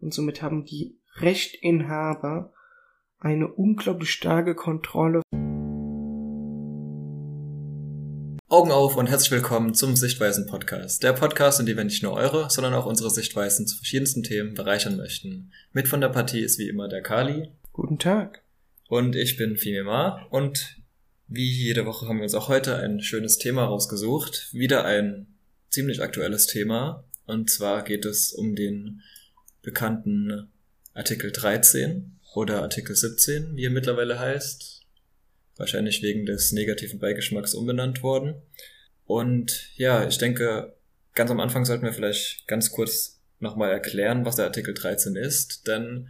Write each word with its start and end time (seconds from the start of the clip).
und 0.00 0.12
somit 0.12 0.42
haben 0.42 0.64
die 0.64 0.98
Rechtinhaber 1.16 2.52
eine 3.18 3.48
unglaublich 3.48 4.10
starke 4.10 4.54
Kontrolle. 4.54 5.22
Augen 8.48 8.70
auf 8.70 8.96
und 8.96 9.08
herzlich 9.08 9.32
willkommen 9.32 9.74
zum 9.74 9.96
Sichtweisen 9.96 10.46
Podcast. 10.46 11.02
Der 11.02 11.12
Podcast, 11.12 11.58
in 11.58 11.66
dem 11.66 11.76
wir 11.76 11.84
nicht 11.84 12.02
nur 12.02 12.12
eure, 12.12 12.48
sondern 12.48 12.74
auch 12.74 12.86
unsere 12.86 13.10
Sichtweisen 13.10 13.66
zu 13.66 13.76
verschiedensten 13.76 14.22
Themen 14.22 14.54
bereichern 14.54 14.96
möchten. 14.96 15.52
Mit 15.72 15.88
von 15.88 16.00
der 16.00 16.10
Partie 16.10 16.40
ist 16.40 16.58
wie 16.58 16.68
immer 16.68 16.88
der 16.88 17.02
Kali. 17.02 17.50
Guten 17.72 17.98
Tag. 17.98 18.42
Und 18.88 19.16
ich 19.16 19.36
bin 19.36 19.56
Fimima 19.56 20.26
und 20.30 20.76
wie 21.26 21.50
jede 21.50 21.86
Woche 21.86 22.06
haben 22.06 22.18
wir 22.18 22.22
uns 22.22 22.34
auch 22.34 22.48
heute 22.48 22.76
ein 22.76 23.00
schönes 23.00 23.38
Thema 23.38 23.64
rausgesucht. 23.64 24.50
Wieder 24.52 24.84
ein 24.84 25.26
ziemlich 25.70 26.00
aktuelles 26.00 26.46
Thema. 26.46 27.04
Und 27.26 27.50
zwar 27.50 27.82
geht 27.82 28.04
es 28.04 28.32
um 28.32 28.54
den 28.54 29.02
bekannten 29.66 30.48
Artikel 30.94 31.32
13 31.32 32.20
oder 32.34 32.62
Artikel 32.62 32.94
17, 32.94 33.56
wie 33.56 33.64
er 33.64 33.70
mittlerweile 33.70 34.18
heißt. 34.18 34.82
Wahrscheinlich 35.56 36.02
wegen 36.02 36.24
des 36.24 36.52
negativen 36.52 37.00
Beigeschmacks 37.00 37.52
umbenannt 37.52 38.02
worden. 38.02 38.36
Und 39.06 39.70
ja, 39.74 40.06
ich 40.06 40.18
denke, 40.18 40.76
ganz 41.14 41.30
am 41.32 41.40
Anfang 41.40 41.64
sollten 41.64 41.84
wir 41.84 41.92
vielleicht 41.92 42.46
ganz 42.46 42.70
kurz 42.70 43.20
nochmal 43.40 43.72
erklären, 43.72 44.24
was 44.24 44.36
der 44.36 44.44
Artikel 44.44 44.72
13 44.72 45.16
ist. 45.16 45.66
Denn 45.66 46.08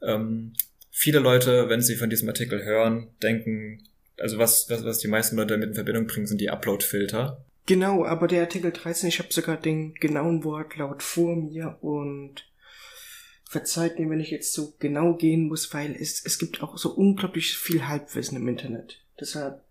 ähm, 0.00 0.52
viele 0.90 1.18
Leute, 1.18 1.68
wenn 1.68 1.82
sie 1.82 1.96
von 1.96 2.08
diesem 2.08 2.28
Artikel 2.28 2.64
hören, 2.64 3.08
denken, 3.20 3.82
also 4.16 4.38
was, 4.38 4.70
was, 4.70 4.84
was 4.84 4.98
die 4.98 5.08
meisten 5.08 5.36
Leute 5.36 5.54
damit 5.54 5.70
in 5.70 5.74
Verbindung 5.74 6.06
bringen, 6.06 6.26
sind 6.26 6.40
die 6.40 6.50
Upload-Filter. 6.50 7.44
Genau, 7.66 8.04
aber 8.04 8.28
der 8.28 8.42
Artikel 8.42 8.70
13, 8.70 9.08
ich 9.08 9.18
habe 9.18 9.32
sogar 9.32 9.56
den 9.56 9.94
genauen 9.94 10.44
Wortlaut 10.44 11.02
vor 11.02 11.34
mir 11.34 11.78
und 11.80 12.44
verzeiht 13.48 13.98
mir, 13.98 14.10
wenn 14.10 14.20
ich 14.20 14.30
jetzt 14.30 14.52
so 14.52 14.74
genau 14.78 15.14
gehen 15.14 15.46
muss, 15.46 15.72
weil 15.72 15.94
es, 15.98 16.24
es 16.24 16.38
gibt 16.38 16.62
auch 16.62 16.76
so 16.76 16.90
unglaublich 16.94 17.56
viel 17.56 17.86
Halbwissen 17.86 18.36
im 18.36 18.48
Internet. 18.48 19.00
Deshalb, 19.20 19.62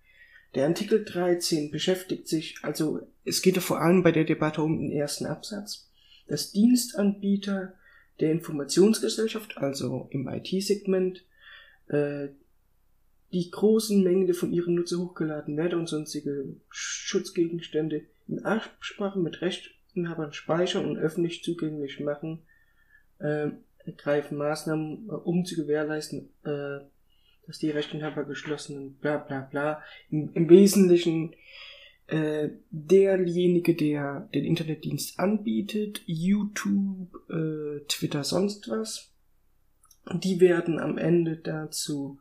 der 0.55 0.67
Artikel 0.67 1.03
13 1.03 1.71
beschäftigt 1.71 2.27
sich, 2.27 2.55
also 2.61 3.05
es 3.25 3.41
geht 3.41 3.55
ja 3.55 3.61
vor 3.61 3.81
allem 3.81 4.01
bei 4.01 4.11
der 4.11 4.23
Debatte 4.23 4.61
um 4.61 4.79
den 4.79 4.91
ersten 4.91 5.25
Absatz, 5.25 5.89
dass 6.27 6.51
Dienstanbieter 6.51 7.73
der 8.21 8.31
Informationsgesellschaft, 8.31 9.57
also 9.57 10.07
im 10.11 10.27
IT-Segment, 10.29 11.25
äh, 11.87 12.29
die 13.33 13.51
großen 13.51 14.01
Mengen 14.01 14.33
von 14.33 14.53
ihren 14.53 14.75
Nutzer 14.75 14.97
hochgeladen 14.97 15.57
Werte 15.57 15.77
und 15.77 15.87
sonstige 15.87 16.55
Schutzgegenstände 16.69 18.05
in 18.29 18.45
Absprache 18.45 19.19
mit 19.19 19.41
Rechteinhabern 19.41 20.31
speichern 20.31 20.85
und 20.85 20.97
öffentlich 20.97 21.43
zugänglich 21.43 21.99
machen, 21.99 22.43
äh, 23.19 23.49
ergreifen 23.85 24.37
Maßnahmen, 24.37 25.09
äh, 25.09 25.11
um 25.11 25.45
zu 25.45 25.55
gewährleisten, 25.55 26.29
äh, 26.43 26.79
dass 27.47 27.59
die 27.59 27.69
Rechteinhaber 27.69 28.23
geschlossenen 28.23 28.95
bla 28.95 29.17
bla 29.17 29.41
bla 29.41 29.81
im, 30.09 30.31
im 30.33 30.49
Wesentlichen 30.49 31.35
äh, 32.07 32.49
derjenige, 32.71 33.75
der 33.75 34.29
den 34.33 34.45
Internetdienst 34.45 35.19
anbietet, 35.19 36.01
YouTube, 36.05 37.15
äh, 37.29 37.83
Twitter, 37.87 38.23
sonst 38.23 38.69
was, 38.69 39.11
die 40.13 40.39
werden 40.39 40.79
am 40.79 40.97
Ende 40.97 41.37
dazu 41.37 42.19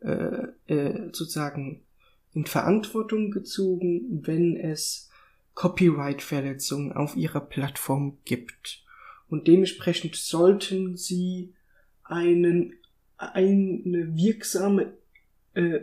äh, 0.00 0.48
äh, 0.66 1.10
sozusagen 1.12 1.82
in 2.32 2.46
Verantwortung 2.46 3.30
gezogen, 3.30 4.26
wenn 4.26 4.56
es 4.56 5.10
Copyright-Verletzungen 5.54 6.92
auf 6.92 7.16
ihrer 7.16 7.40
Plattform 7.40 8.18
gibt 8.24 8.84
und 9.30 9.46
dementsprechend 9.48 10.16
sollten 10.16 10.96
sie 10.96 11.54
einen 12.02 12.74
eine 13.16 14.16
wirksame 14.16 14.94
äh, 15.54 15.80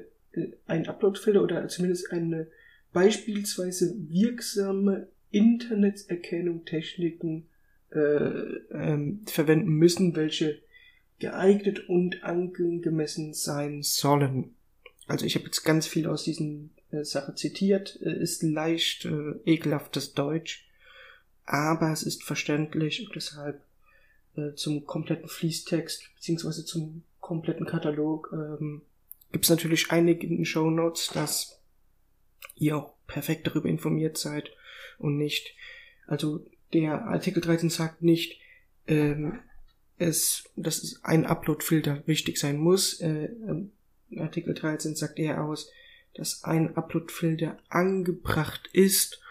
ein 0.65 0.87
Uploadfilter 0.87 1.41
oder 1.41 1.67
zumindest 1.67 2.11
eine 2.11 2.47
beispielsweise 2.93 3.95
wirksame 4.09 5.07
Interneterkennung 5.31 6.65
Techniken 6.65 7.47
äh, 7.91 7.99
ähm, 7.99 9.21
verwenden 9.25 9.69
müssen, 9.69 10.15
welche 10.15 10.59
geeignet 11.19 11.89
und 11.89 12.23
angemessen 12.23 13.33
sein 13.33 13.81
sollen. 13.81 14.55
Also 15.07 15.25
ich 15.25 15.35
habe 15.35 15.45
jetzt 15.45 15.63
ganz 15.63 15.87
viel 15.87 16.07
aus 16.07 16.23
diesen 16.23 16.71
äh, 16.91 17.03
Sache 17.03 17.33
zitiert, 17.35 17.99
äh, 18.01 18.21
ist 18.21 18.43
leicht 18.43 19.05
äh, 19.05 19.31
ekelhaftes 19.45 20.13
Deutsch 20.13 20.66
aber 21.47 21.91
es 21.91 22.03
ist 22.03 22.23
verständlich 22.23 23.07
und 23.07 23.15
deshalb 23.15 23.61
äh, 24.35 24.53
zum 24.53 24.85
kompletten 24.85 25.29
Fließtext 25.29 26.13
beziehungsweise 26.15 26.65
zum 26.65 27.03
kompletten 27.19 27.65
Katalog 27.65 28.29
ähm, 28.33 28.83
gibt 29.31 29.45
es 29.45 29.49
natürlich 29.49 29.91
einige 29.91 30.27
in 30.27 30.37
den 30.37 30.45
Show 30.45 30.69
Notes, 30.69 31.09
dass 31.13 31.59
ihr 32.55 32.77
auch 32.77 32.93
perfekt 33.07 33.47
darüber 33.47 33.69
informiert 33.69 34.17
seid 34.17 34.51
und 34.99 35.17
nicht, 35.17 35.55
also 36.05 36.45
der 36.73 37.05
Artikel 37.05 37.41
13 37.41 37.69
sagt 37.69 38.01
nicht, 38.01 38.39
ähm, 38.87 39.39
es, 39.97 40.43
dass 40.55 40.99
ein 41.03 41.25
Upload-Filter 41.25 42.03
wichtig 42.05 42.37
sein 42.37 42.57
muss. 42.57 42.99
Äh, 42.99 43.29
Artikel 44.17 44.53
13 44.53 44.95
sagt 44.95 45.17
eher 45.17 45.43
aus, 45.43 45.71
dass 46.13 46.43
ein 46.43 46.75
Upload-Filter 46.75 47.57
angebracht 47.69 48.69
ist, 48.73 49.21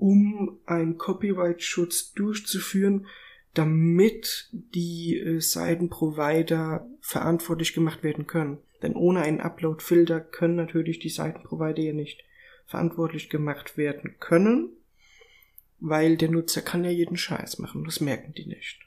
um 0.00 0.58
einen 0.66 0.96
Copyright-Schutz 0.98 2.12
durchzuführen, 2.14 3.06
damit 3.54 4.48
die 4.52 5.18
äh, 5.18 5.40
Seitenprovider 5.40 6.88
verantwortlich 7.00 7.74
gemacht 7.74 8.02
werden 8.02 8.26
können. 8.26 8.58
Denn 8.82 8.94
ohne 8.94 9.22
einen 9.22 9.40
Upload-Filter 9.40 10.20
können 10.20 10.56
natürlich 10.56 10.98
die 11.00 11.10
Seitenprovider 11.10 11.82
ja 11.82 11.92
nicht 11.92 12.24
verantwortlich 12.66 13.28
gemacht 13.28 13.76
werden 13.76 14.16
können, 14.20 14.70
weil 15.80 16.16
der 16.16 16.30
Nutzer 16.30 16.62
kann 16.62 16.84
ja 16.84 16.90
jeden 16.90 17.16
Scheiß 17.16 17.58
machen, 17.58 17.84
das 17.84 18.00
merken 18.00 18.32
die 18.32 18.46
nicht. 18.46 18.80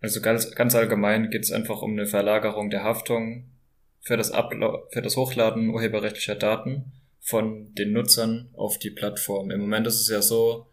Also 0.00 0.20
ganz, 0.20 0.54
ganz 0.54 0.74
allgemein 0.74 1.30
geht 1.30 1.42
es 1.42 1.52
einfach 1.52 1.80
um 1.82 1.92
eine 1.92 2.06
Verlagerung 2.06 2.70
der 2.70 2.84
Haftung 2.84 3.50
für 4.00 4.16
das, 4.16 4.30
Uplo 4.30 4.86
für 4.92 5.02
das 5.02 5.16
Hochladen 5.16 5.70
urheberrechtlicher 5.70 6.34
Daten 6.36 6.92
von 7.26 7.74
den 7.74 7.92
Nutzern 7.92 8.50
auf 8.52 8.78
die 8.78 8.90
Plattform. 8.90 9.50
Im 9.50 9.60
Moment 9.60 9.84
ist 9.88 10.00
es 10.00 10.08
ja 10.08 10.22
so, 10.22 10.68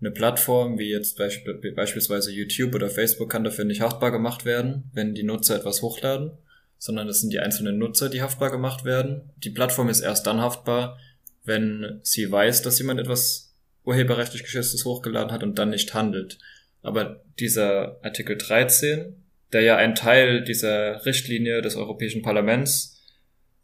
eine 0.00 0.12
Plattform 0.12 0.78
wie 0.78 0.88
jetzt 0.88 1.18
beisp 1.18 1.44
beispielsweise 1.74 2.30
YouTube 2.30 2.76
oder 2.76 2.88
Facebook 2.88 3.28
kann 3.28 3.42
dafür 3.42 3.64
nicht 3.64 3.80
haftbar 3.80 4.12
gemacht 4.12 4.44
werden, 4.44 4.88
wenn 4.94 5.14
die 5.16 5.24
Nutzer 5.24 5.56
etwas 5.56 5.82
hochladen, 5.82 6.30
sondern 6.78 7.08
es 7.08 7.20
sind 7.20 7.32
die 7.32 7.40
einzelnen 7.40 7.76
Nutzer, 7.76 8.08
die 8.08 8.22
haftbar 8.22 8.52
gemacht 8.52 8.84
werden. 8.84 9.30
Die 9.38 9.50
Plattform 9.50 9.88
ist 9.88 10.00
erst 10.00 10.28
dann 10.28 10.40
haftbar, 10.40 10.96
wenn 11.44 11.98
sie 12.04 12.30
weiß, 12.30 12.62
dass 12.62 12.78
jemand 12.78 13.00
etwas 13.00 13.52
urheberrechtlich 13.84 14.44
geschütztes 14.44 14.84
hochgeladen 14.84 15.32
hat 15.32 15.42
und 15.42 15.58
dann 15.58 15.70
nicht 15.70 15.92
handelt. 15.92 16.38
Aber 16.82 17.24
dieser 17.40 17.98
Artikel 18.04 18.38
13, 18.38 19.16
der 19.52 19.62
ja 19.62 19.76
ein 19.76 19.96
Teil 19.96 20.44
dieser 20.44 21.04
Richtlinie 21.04 21.62
des 21.62 21.74
Europäischen 21.74 22.22
Parlaments 22.22 22.99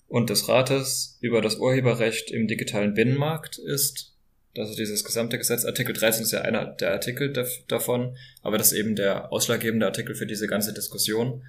und 0.09 0.31
des 0.31 0.49
Rates 0.49 1.19
über 1.21 1.41
das 1.41 1.57
Urheberrecht 1.57 2.31
im 2.31 2.47
digitalen 2.47 2.95
Binnenmarkt 2.95 3.59
ist. 3.59 4.15
Also 4.57 4.75
dieses 4.75 5.05
gesamte 5.05 5.37
Gesetz, 5.37 5.65
Artikel 5.65 5.93
13 5.93 6.23
ist 6.23 6.33
ja 6.33 6.41
einer 6.41 6.65
der 6.65 6.93
Artikel 6.93 7.33
davon, 7.69 8.17
aber 8.43 8.57
das 8.57 8.73
ist 8.73 8.79
eben 8.79 8.97
der 8.97 9.33
ausschlaggebende 9.33 9.87
Artikel 9.87 10.15
für 10.15 10.27
diese 10.27 10.47
ganze 10.47 10.73
Diskussion. 10.73 11.45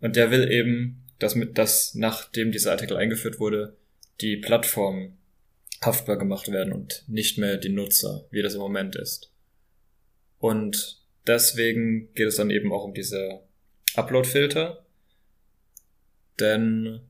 Und 0.00 0.16
der 0.16 0.30
will 0.30 0.50
eben, 0.50 1.04
dass 1.18 1.34
mit, 1.34 1.56
dass 1.56 1.94
nachdem 1.94 2.52
dieser 2.52 2.72
Artikel 2.72 2.96
eingeführt 2.96 3.38
wurde, 3.38 3.76
die 4.20 4.36
Plattformen 4.36 5.16
haftbar 5.80 6.18
gemacht 6.18 6.50
werden 6.50 6.72
und 6.72 7.04
nicht 7.06 7.38
mehr 7.38 7.56
die 7.56 7.70
Nutzer, 7.70 8.26
wie 8.30 8.42
das 8.42 8.54
im 8.54 8.60
Moment 8.60 8.96
ist. 8.96 9.32
Und 10.38 11.02
deswegen 11.26 12.12
geht 12.14 12.28
es 12.28 12.36
dann 12.36 12.50
eben 12.50 12.72
auch 12.72 12.84
um 12.84 12.92
diese 12.92 13.40
Upload-Filter, 13.94 14.84
denn 16.38 17.00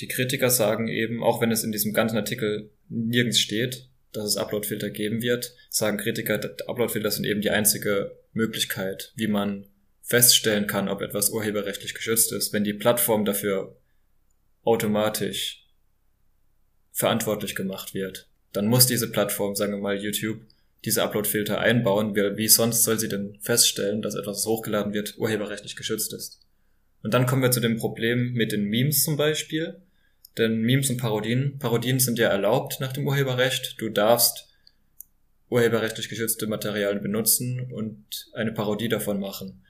die 0.00 0.08
Kritiker 0.08 0.50
sagen 0.50 0.88
eben, 0.88 1.22
auch 1.22 1.40
wenn 1.40 1.50
es 1.50 1.64
in 1.64 1.72
diesem 1.72 1.92
ganzen 1.92 2.16
Artikel 2.16 2.70
nirgends 2.88 3.38
steht, 3.38 3.88
dass 4.12 4.24
es 4.24 4.36
Uploadfilter 4.36 4.90
geben 4.90 5.22
wird, 5.22 5.54
sagen 5.68 5.98
Kritiker, 5.98 6.40
Uploadfilter 6.66 7.10
sind 7.10 7.24
eben 7.24 7.40
die 7.40 7.50
einzige 7.50 8.16
Möglichkeit, 8.32 9.12
wie 9.16 9.28
man 9.28 9.66
feststellen 10.02 10.66
kann, 10.66 10.88
ob 10.88 11.02
etwas 11.02 11.30
urheberrechtlich 11.30 11.94
geschützt 11.94 12.32
ist, 12.32 12.52
wenn 12.52 12.64
die 12.64 12.74
Plattform 12.74 13.24
dafür 13.24 13.76
automatisch 14.62 15.66
verantwortlich 16.92 17.54
gemacht 17.54 17.92
wird. 17.92 18.28
Dann 18.52 18.66
muss 18.66 18.86
diese 18.86 19.10
Plattform, 19.10 19.54
sagen 19.54 19.72
wir 19.72 19.78
mal 19.78 19.96
YouTube, 19.96 20.40
diese 20.84 21.02
Uploadfilter 21.02 21.58
einbauen. 21.58 22.14
Wie 22.14 22.48
sonst 22.48 22.84
soll 22.84 22.98
sie 22.98 23.08
denn 23.08 23.38
feststellen, 23.40 24.02
dass 24.02 24.14
etwas 24.14 24.46
hochgeladen 24.46 24.94
wird, 24.94 25.18
urheberrechtlich 25.18 25.76
geschützt 25.76 26.12
ist? 26.12 26.40
Und 27.02 27.12
dann 27.12 27.26
kommen 27.26 27.42
wir 27.42 27.50
zu 27.50 27.60
dem 27.60 27.76
Problem 27.76 28.32
mit 28.32 28.52
den 28.52 28.64
Memes 28.64 29.02
zum 29.02 29.16
Beispiel. 29.16 29.82
Denn 30.38 30.60
Memes 30.60 30.90
und 30.90 30.98
Parodien, 30.98 31.58
Parodien 31.58 31.98
sind 31.98 32.18
ja 32.18 32.28
erlaubt 32.28 32.78
nach 32.80 32.92
dem 32.92 33.06
Urheberrecht. 33.06 33.76
Du 33.78 33.88
darfst 33.88 34.48
urheberrechtlich 35.48 36.08
geschützte 36.08 36.46
Materialien 36.46 37.02
benutzen 37.02 37.70
und 37.72 38.30
eine 38.34 38.52
Parodie 38.52 38.88
davon 38.88 39.20
machen. 39.20 39.62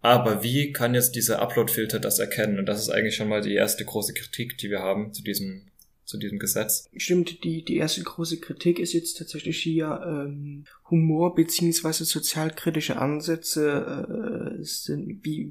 Aber 0.00 0.42
wie 0.42 0.72
kann 0.72 0.94
jetzt 0.94 1.14
dieser 1.14 1.40
Upload-Filter 1.40 2.00
das 2.00 2.18
erkennen? 2.18 2.58
Und 2.58 2.66
das 2.66 2.80
ist 2.80 2.90
eigentlich 2.90 3.16
schon 3.16 3.28
mal 3.28 3.40
die 3.40 3.54
erste 3.54 3.84
große 3.84 4.14
Kritik, 4.14 4.58
die 4.58 4.70
wir 4.70 4.80
haben 4.80 5.12
zu 5.12 5.22
diesem 5.22 5.68
zu 6.04 6.18
diesem 6.18 6.38
Gesetz. 6.38 6.90
Stimmt, 6.96 7.42
die, 7.44 7.64
die 7.64 7.76
erste 7.76 8.02
große 8.02 8.38
Kritik 8.40 8.78
ist 8.78 8.92
jetzt 8.92 9.18
tatsächlich 9.18 9.58
hier 9.62 10.00
ähm, 10.04 10.64
Humor 10.90 11.34
beziehungsweise 11.34 12.04
sozialkritische 12.04 12.98
Ansätze 12.98 14.58
äh, 14.58 14.62
sind, 14.62 15.24
wie, 15.24 15.50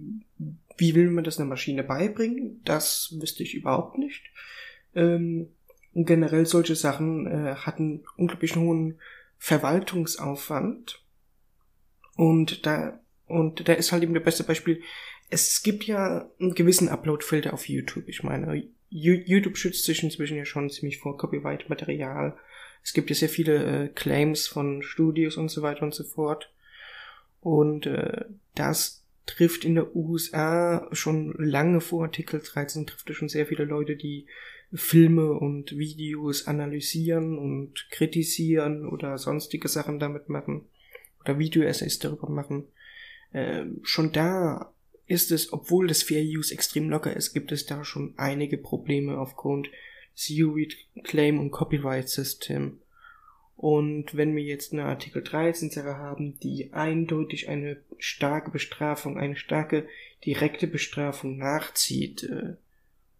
wie 0.81 0.95
will 0.95 1.11
man 1.11 1.23
das 1.23 1.39
einer 1.39 1.47
Maschine 1.47 1.83
beibringen? 1.83 2.59
Das 2.65 3.15
wüsste 3.21 3.43
ich 3.43 3.53
überhaupt 3.53 3.99
nicht. 3.99 4.23
Ähm, 4.95 5.49
und 5.93 6.05
generell 6.05 6.47
solche 6.47 6.75
Sachen 6.75 7.27
äh, 7.27 7.53
hatten 7.53 8.03
unglaublich 8.17 8.55
hohen 8.55 8.99
Verwaltungsaufwand. 9.37 11.05
Und 12.15 12.65
da, 12.65 12.99
und 13.27 13.67
da 13.67 13.73
ist 13.73 13.91
halt 13.91 14.01
eben 14.01 14.15
das 14.15 14.23
beste 14.23 14.43
Beispiel. 14.43 14.81
Es 15.29 15.61
gibt 15.61 15.83
ja 15.83 16.27
einen 16.39 16.55
gewissen 16.55 16.89
Upload-Filter 16.89 17.53
auf 17.53 17.69
YouTube. 17.69 18.07
Ich 18.07 18.23
meine, 18.23 18.63
YouTube 18.89 19.57
schützt 19.57 19.85
sich 19.85 20.01
inzwischen 20.01 20.37
ja 20.37 20.45
schon 20.45 20.71
ziemlich 20.71 20.97
vor 20.97 21.15
Copyright-Material. 21.15 22.35
Es 22.83 22.93
gibt 22.93 23.11
ja 23.11 23.15
sehr 23.15 23.29
viele 23.29 23.83
äh, 23.83 23.87
Claims 23.89 24.47
von 24.47 24.81
Studios 24.81 25.37
und 25.37 25.49
so 25.49 25.61
weiter 25.61 25.83
und 25.83 25.93
so 25.93 26.03
fort. 26.03 26.51
Und 27.39 27.85
äh, 27.85 28.25
das 28.55 29.00
trifft 29.25 29.65
in 29.65 29.75
der 29.75 29.95
USA 29.95 30.87
schon 30.91 31.33
lange 31.37 31.81
vor 31.81 32.03
Artikel 32.03 32.41
13, 32.41 32.87
trifft 32.87 33.09
es 33.09 33.15
schon 33.15 33.29
sehr 33.29 33.45
viele 33.45 33.65
Leute, 33.65 33.95
die 33.95 34.25
Filme 34.73 35.33
und 35.33 35.77
Videos 35.77 36.47
analysieren 36.47 37.37
und 37.37 37.87
kritisieren 37.91 38.85
oder 38.87 39.17
sonstige 39.17 39.67
Sachen 39.67 39.99
damit 39.99 40.29
machen 40.29 40.65
oder 41.19 41.39
Video-Essays 41.39 41.99
darüber 41.99 42.29
machen. 42.29 42.67
Äh, 43.33 43.65
schon 43.83 44.11
da 44.11 44.73
ist 45.07 45.31
es, 45.31 45.51
obwohl 45.51 45.87
das 45.87 46.03
Fair 46.03 46.23
Use 46.23 46.53
extrem 46.53 46.89
locker 46.89 47.15
ist, 47.15 47.33
gibt 47.33 47.51
es 47.51 47.65
da 47.65 47.83
schon 47.83 48.13
einige 48.17 48.57
Probleme 48.57 49.17
aufgrund 49.17 49.69
des 50.15 50.75
Claim 51.03 51.39
und 51.39 51.51
Copyright 51.51 52.07
System. 52.09 52.79
Und 53.61 54.17
wenn 54.17 54.35
wir 54.35 54.41
jetzt 54.41 54.73
eine 54.73 54.85
Artikel 54.85 55.21
13 55.21 55.69
Sache 55.69 55.95
haben, 55.95 56.39
die 56.39 56.73
eindeutig 56.73 57.47
eine 57.47 57.77
starke 57.99 58.49
Bestrafung, 58.49 59.19
eine 59.19 59.35
starke 59.35 59.85
direkte 60.25 60.65
Bestrafung 60.65 61.37
nachzieht, 61.37 62.23
äh, 62.23 62.55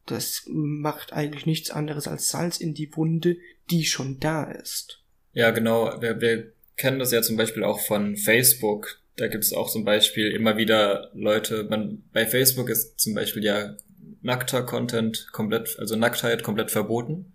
das 0.07 0.45
macht 0.47 1.13
eigentlich 1.13 1.45
nichts 1.45 1.69
anderes 1.69 2.07
als 2.07 2.29
Salz 2.29 2.57
in 2.57 2.73
die 2.73 2.89
Wunde, 2.97 3.37
die 3.69 3.85
schon 3.85 4.19
da 4.19 4.45
ist. 4.45 5.03
Ja, 5.33 5.51
genau. 5.51 6.01
Wir, 6.01 6.19
wir 6.19 6.51
kennen 6.75 6.97
das 6.97 7.11
ja 7.11 7.21
zum 7.21 7.37
Beispiel 7.37 7.63
auch 7.63 7.79
von 7.79 8.17
Facebook. 8.17 8.99
Da 9.17 9.27
gibt 9.27 9.43
es 9.43 9.53
auch 9.53 9.69
zum 9.69 9.85
Beispiel 9.85 10.31
immer 10.31 10.57
wieder 10.57 11.11
Leute, 11.13 11.65
man, 11.65 12.01
bei 12.13 12.25
Facebook 12.25 12.71
ist 12.71 12.99
zum 12.99 13.13
Beispiel 13.13 13.43
ja 13.43 13.77
nackter 14.23 14.63
Content 14.63 15.27
komplett, 15.33 15.77
also 15.77 15.95
Nacktheit 15.95 16.41
komplett 16.41 16.71
verboten. 16.71 17.31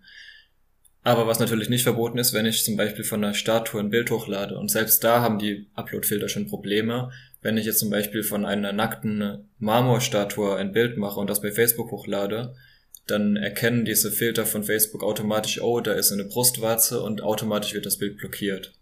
Aber 1.07 1.25
was 1.25 1.39
natürlich 1.39 1.69
nicht 1.69 1.83
verboten 1.83 2.17
ist, 2.17 2.33
wenn 2.33 2.45
ich 2.45 2.65
zum 2.65 2.75
Beispiel 2.75 3.05
von 3.05 3.23
einer 3.23 3.33
Statue 3.33 3.79
ein 3.79 3.89
Bild 3.89 4.11
hochlade. 4.11 4.57
Und 4.57 4.69
selbst 4.69 5.05
da 5.05 5.21
haben 5.21 5.39
die 5.39 5.67
Upload-Filter 5.73 6.27
schon 6.27 6.49
Probleme. 6.49 7.11
Wenn 7.41 7.55
ich 7.55 7.65
jetzt 7.65 7.79
zum 7.79 7.89
Beispiel 7.89 8.23
von 8.23 8.43
einer 8.43 8.73
nackten 8.73 9.47
Marmorstatue 9.57 10.57
ein 10.57 10.73
Bild 10.73 10.97
mache 10.97 11.17
und 11.21 11.29
das 11.29 11.41
bei 11.41 11.53
Facebook 11.53 11.91
hochlade, 11.91 12.55
dann 13.05 13.37
erkennen 13.37 13.85
diese 13.85 14.11
Filter 14.11 14.45
von 14.45 14.65
Facebook 14.65 15.01
automatisch, 15.01 15.61
oh, 15.61 15.79
da 15.79 15.93
ist 15.93 16.11
eine 16.11 16.25
Brustwarze 16.25 17.01
und 17.01 17.23
automatisch 17.23 17.73
wird 17.73 17.85
das 17.85 17.97
Bild 17.97 18.17
blockiert. 18.17 18.73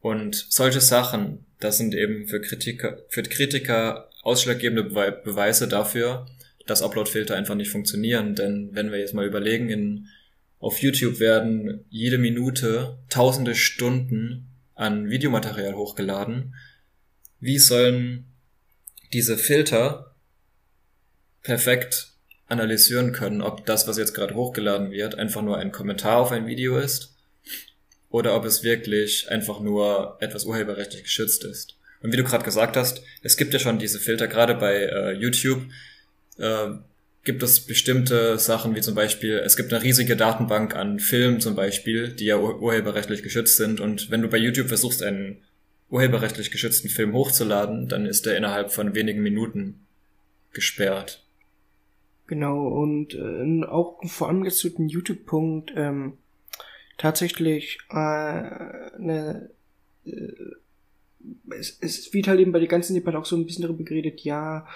Und 0.00 0.46
solche 0.48 0.80
Sachen, 0.80 1.44
das 1.58 1.76
sind 1.76 1.92
eben 1.92 2.28
für 2.28 2.40
Kritiker, 2.40 2.98
für 3.08 3.24
Kritiker 3.24 4.10
ausschlaggebende 4.22 4.84
Beweise 4.84 5.66
dafür, 5.66 6.26
dass 6.68 6.82
Upload-Filter 6.82 7.34
einfach 7.34 7.56
nicht 7.56 7.72
funktionieren. 7.72 8.36
Denn 8.36 8.70
wenn 8.74 8.92
wir 8.92 9.00
jetzt 9.00 9.14
mal 9.14 9.26
überlegen, 9.26 9.70
in, 9.70 10.06
auf 10.60 10.78
YouTube 10.78 11.18
werden 11.20 11.84
jede 11.88 12.18
Minute 12.18 12.98
tausende 13.08 13.54
Stunden 13.54 14.46
an 14.74 15.08
Videomaterial 15.08 15.74
hochgeladen. 15.74 16.54
Wie 17.40 17.58
sollen 17.58 18.26
diese 19.12 19.38
Filter 19.38 20.14
perfekt 21.42 22.12
analysieren 22.46 23.12
können, 23.12 23.40
ob 23.40 23.64
das, 23.64 23.88
was 23.88 23.96
jetzt 23.96 24.12
gerade 24.14 24.34
hochgeladen 24.34 24.90
wird, 24.90 25.14
einfach 25.14 25.40
nur 25.40 25.56
ein 25.56 25.72
Kommentar 25.72 26.18
auf 26.18 26.30
ein 26.30 26.46
Video 26.46 26.78
ist 26.78 27.16
oder 28.10 28.36
ob 28.36 28.44
es 28.44 28.62
wirklich 28.62 29.30
einfach 29.30 29.60
nur 29.60 30.18
etwas 30.20 30.44
urheberrechtlich 30.44 31.04
geschützt 31.04 31.44
ist. 31.44 31.76
Und 32.02 32.12
wie 32.12 32.16
du 32.16 32.24
gerade 32.24 32.44
gesagt 32.44 32.76
hast, 32.76 33.02
es 33.22 33.36
gibt 33.36 33.52
ja 33.54 33.58
schon 33.58 33.78
diese 33.78 33.98
Filter, 33.98 34.26
gerade 34.26 34.54
bei 34.54 34.74
äh, 34.74 35.12
YouTube 35.12 35.62
äh, 36.38 36.70
gibt 37.22 37.42
es 37.42 37.60
bestimmte 37.60 38.38
Sachen, 38.38 38.74
wie 38.74 38.80
zum 38.80 38.94
Beispiel, 38.94 39.34
es 39.44 39.56
gibt 39.56 39.72
eine 39.72 39.82
riesige 39.82 40.16
Datenbank 40.16 40.74
an 40.74 40.98
Filmen 40.98 41.40
zum 41.40 41.54
Beispiel, 41.54 42.12
die 42.12 42.26
ja 42.26 42.38
ur 42.38 42.62
urheberrechtlich 42.62 43.22
geschützt 43.22 43.56
sind. 43.56 43.80
Und 43.80 44.10
wenn 44.10 44.22
du 44.22 44.28
bei 44.28 44.38
YouTube 44.38 44.68
versuchst, 44.68 45.02
einen 45.02 45.42
urheberrechtlich 45.90 46.50
geschützten 46.50 46.88
Film 46.88 47.12
hochzuladen, 47.12 47.88
dann 47.88 48.06
ist 48.06 48.26
der 48.26 48.36
innerhalb 48.36 48.72
von 48.72 48.94
wenigen 48.94 49.22
Minuten 49.22 49.86
gesperrt. 50.52 51.24
Genau, 52.26 52.68
und 52.68 53.14
äh, 53.14 53.66
auch 53.66 54.00
vor 54.06 54.28
allem 54.28 54.44
jetzt 54.44 54.58
zu 54.58 54.70
dem 54.70 54.88
YouTube-Punkt, 54.88 55.72
ähm, 55.76 56.14
tatsächlich 56.96 57.78
äh, 57.90 57.94
eine 57.94 59.50
äh, 60.06 60.32
es, 61.50 61.78
es 61.80 62.12
wird 62.12 62.28
halt 62.28 62.40
eben 62.40 62.52
bei 62.52 62.58
der 62.58 62.68
ganzen 62.68 62.94
Debatte 62.94 63.18
auch 63.18 63.24
so 63.24 63.36
ein 63.36 63.46
bisschen 63.46 63.62
darüber 63.62 63.84
geredet, 63.84 64.20
ja, 64.20 64.66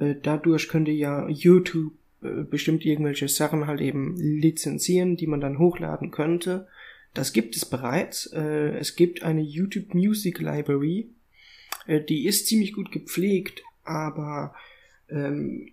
äh, 0.00 0.16
dadurch 0.20 0.68
könnte 0.68 0.90
ja 0.90 1.28
YouTube 1.28 1.92
äh, 2.22 2.42
bestimmt 2.42 2.84
irgendwelche 2.84 3.28
Sachen 3.28 3.66
halt 3.66 3.80
eben 3.80 4.16
lizenzieren, 4.16 5.16
die 5.16 5.26
man 5.26 5.40
dann 5.40 5.58
hochladen 5.58 6.10
könnte. 6.10 6.66
Das 7.14 7.32
gibt 7.32 7.56
es 7.56 7.64
bereits. 7.64 8.26
Äh, 8.32 8.78
es 8.78 8.96
gibt 8.96 9.22
eine 9.22 9.42
YouTube 9.42 9.94
Music 9.94 10.40
Library, 10.40 11.10
die 12.08 12.26
ist 12.26 12.46
ziemlich 12.46 12.74
gut 12.74 12.92
gepflegt, 12.92 13.62
aber 13.82 14.54
ähm, 15.08 15.72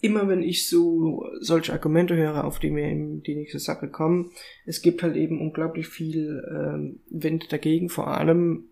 immer 0.00 0.28
wenn 0.28 0.42
ich 0.42 0.68
so 0.68 1.26
solche 1.40 1.72
Argumente 1.72 2.14
höre, 2.14 2.44
auf 2.44 2.58
die 2.58 2.74
wir 2.74 2.84
in 2.84 3.22
die 3.22 3.34
nächste 3.34 3.58
Sache 3.58 3.88
kommen, 3.88 4.30
es 4.64 4.80
gibt 4.82 5.02
halt 5.02 5.16
eben 5.16 5.40
unglaublich 5.40 5.88
viel 5.88 6.44
ähm, 6.48 7.00
Wind 7.10 7.52
dagegen, 7.52 7.88
vor 7.88 8.08
allem 8.08 8.64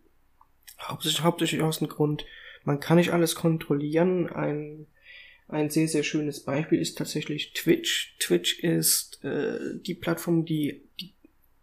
hauptsächlich, 0.80 1.24
hauptsächlich 1.24 1.62
aus 1.62 1.78
dem 1.78 1.88
Grund, 1.88 2.24
man 2.66 2.80
kann 2.80 2.96
nicht 2.96 3.12
alles 3.12 3.34
kontrollieren. 3.34 4.28
Ein, 4.28 4.86
ein 5.48 5.70
sehr, 5.70 5.88
sehr 5.88 6.02
schönes 6.02 6.40
Beispiel 6.40 6.80
ist 6.80 6.98
tatsächlich 6.98 7.52
Twitch. 7.54 8.16
Twitch 8.18 8.58
ist 8.58 9.24
äh, 9.24 9.78
die 9.80 9.94
Plattform, 9.94 10.44
die, 10.44 10.82
die, 11.00 11.14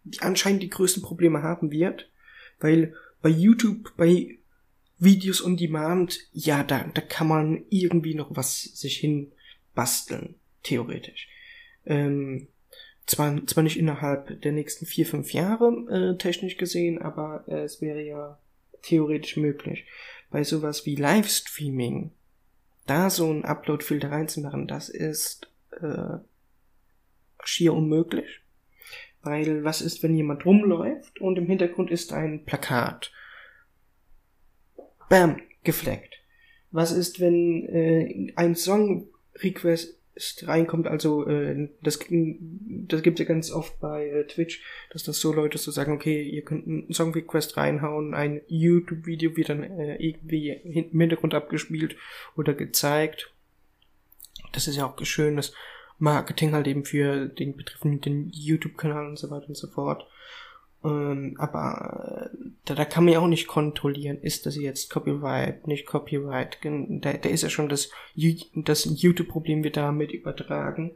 die 0.04 0.20
anscheinend 0.20 0.62
die 0.62 0.70
größten 0.70 1.02
Probleme 1.02 1.42
haben 1.42 1.70
wird, 1.70 2.10
weil 2.58 2.94
bei 3.20 3.28
YouTube, 3.28 3.92
bei 3.96 4.38
Videos 4.98 5.44
on 5.44 5.56
Demand, 5.56 6.18
ja, 6.32 6.62
da, 6.62 6.90
da 6.92 7.00
kann 7.02 7.28
man 7.28 7.64
irgendwie 7.68 8.14
noch 8.14 8.34
was 8.34 8.62
sich 8.62 8.96
hin 8.96 9.32
basteln, 9.74 10.36
theoretisch. 10.62 11.28
Ähm, 11.84 12.48
zwar, 13.06 13.46
zwar 13.46 13.62
nicht 13.62 13.78
innerhalb 13.78 14.40
der 14.40 14.52
nächsten 14.52 14.86
vier, 14.86 15.04
fünf 15.04 15.34
Jahre 15.34 16.14
äh, 16.14 16.18
technisch 16.18 16.56
gesehen, 16.56 17.02
aber 17.02 17.44
äh, 17.46 17.64
es 17.64 17.82
wäre 17.82 18.02
ja 18.02 18.38
theoretisch 18.80 19.36
möglich. 19.36 19.84
Bei 20.34 20.42
sowas 20.42 20.84
wie 20.84 20.96
Livestreaming, 20.96 22.10
da 22.86 23.08
so 23.08 23.30
ein 23.30 23.44
Upload-Filter 23.44 24.10
reinzumachen, 24.10 24.66
das 24.66 24.88
ist 24.88 25.48
äh, 25.80 26.18
schier 27.44 27.72
unmöglich. 27.72 28.40
Weil 29.22 29.62
was 29.62 29.80
ist, 29.80 30.02
wenn 30.02 30.12
jemand 30.12 30.44
rumläuft 30.44 31.20
und 31.20 31.38
im 31.38 31.46
Hintergrund 31.46 31.92
ist 31.92 32.12
ein 32.12 32.44
Plakat? 32.44 33.12
Bam, 35.08 35.40
gefleckt. 35.62 36.16
Was 36.72 36.90
ist, 36.90 37.20
wenn 37.20 37.68
äh, 37.68 38.32
ein 38.34 38.56
Song 38.56 39.06
Request 39.36 40.00
reinkommt, 40.46 40.86
also 40.86 41.26
äh, 41.26 41.68
das, 41.82 41.98
das 42.08 43.02
gibt 43.02 43.18
ja 43.18 43.24
ganz 43.24 43.50
oft 43.50 43.80
bei 43.80 44.08
äh, 44.08 44.26
Twitch, 44.26 44.62
dass 44.90 45.02
das 45.02 45.18
so 45.18 45.32
Leute 45.32 45.58
so 45.58 45.70
sagen, 45.70 45.92
okay, 45.92 46.22
ihr 46.22 46.42
könnt 46.42 46.66
einen 46.66 46.92
Song 46.92 47.12
Request 47.12 47.56
reinhauen, 47.56 48.14
ein 48.14 48.40
YouTube-Video 48.46 49.36
wird 49.36 49.48
dann 49.48 49.62
äh, 49.62 49.96
irgendwie 49.96 50.50
im 50.50 51.00
Hintergrund 51.00 51.34
abgespielt 51.34 51.96
oder 52.36 52.54
gezeigt. 52.54 53.32
Das 54.52 54.68
ist 54.68 54.76
ja 54.76 54.86
auch 54.86 55.04
schönes 55.04 55.52
Marketing 55.98 56.52
halt 56.52 56.66
eben 56.68 56.84
für 56.84 57.26
den 57.26 57.56
betreffenden 57.56 58.30
YouTube-Kanal 58.32 59.06
und 59.06 59.18
so 59.18 59.30
weiter 59.30 59.48
und 59.48 59.56
so 59.56 59.68
fort. 59.68 60.06
Ähm, 60.84 61.34
aber 61.38 62.23
da, 62.64 62.74
da 62.74 62.84
kann 62.84 63.04
man 63.04 63.12
ja 63.12 63.20
auch 63.20 63.28
nicht 63.28 63.46
kontrollieren, 63.46 64.18
ist 64.22 64.46
das 64.46 64.56
jetzt 64.56 64.90
Copyright, 64.90 65.66
nicht 65.66 65.86
Copyright. 65.86 66.58
Da, 66.62 67.12
da 67.12 67.28
ist 67.28 67.42
ja 67.42 67.50
schon 67.50 67.68
das, 67.68 67.90
das 68.54 68.84
YouTube-Problem 68.84 69.62
wird 69.64 69.76
damit 69.76 70.12
übertragen. 70.12 70.92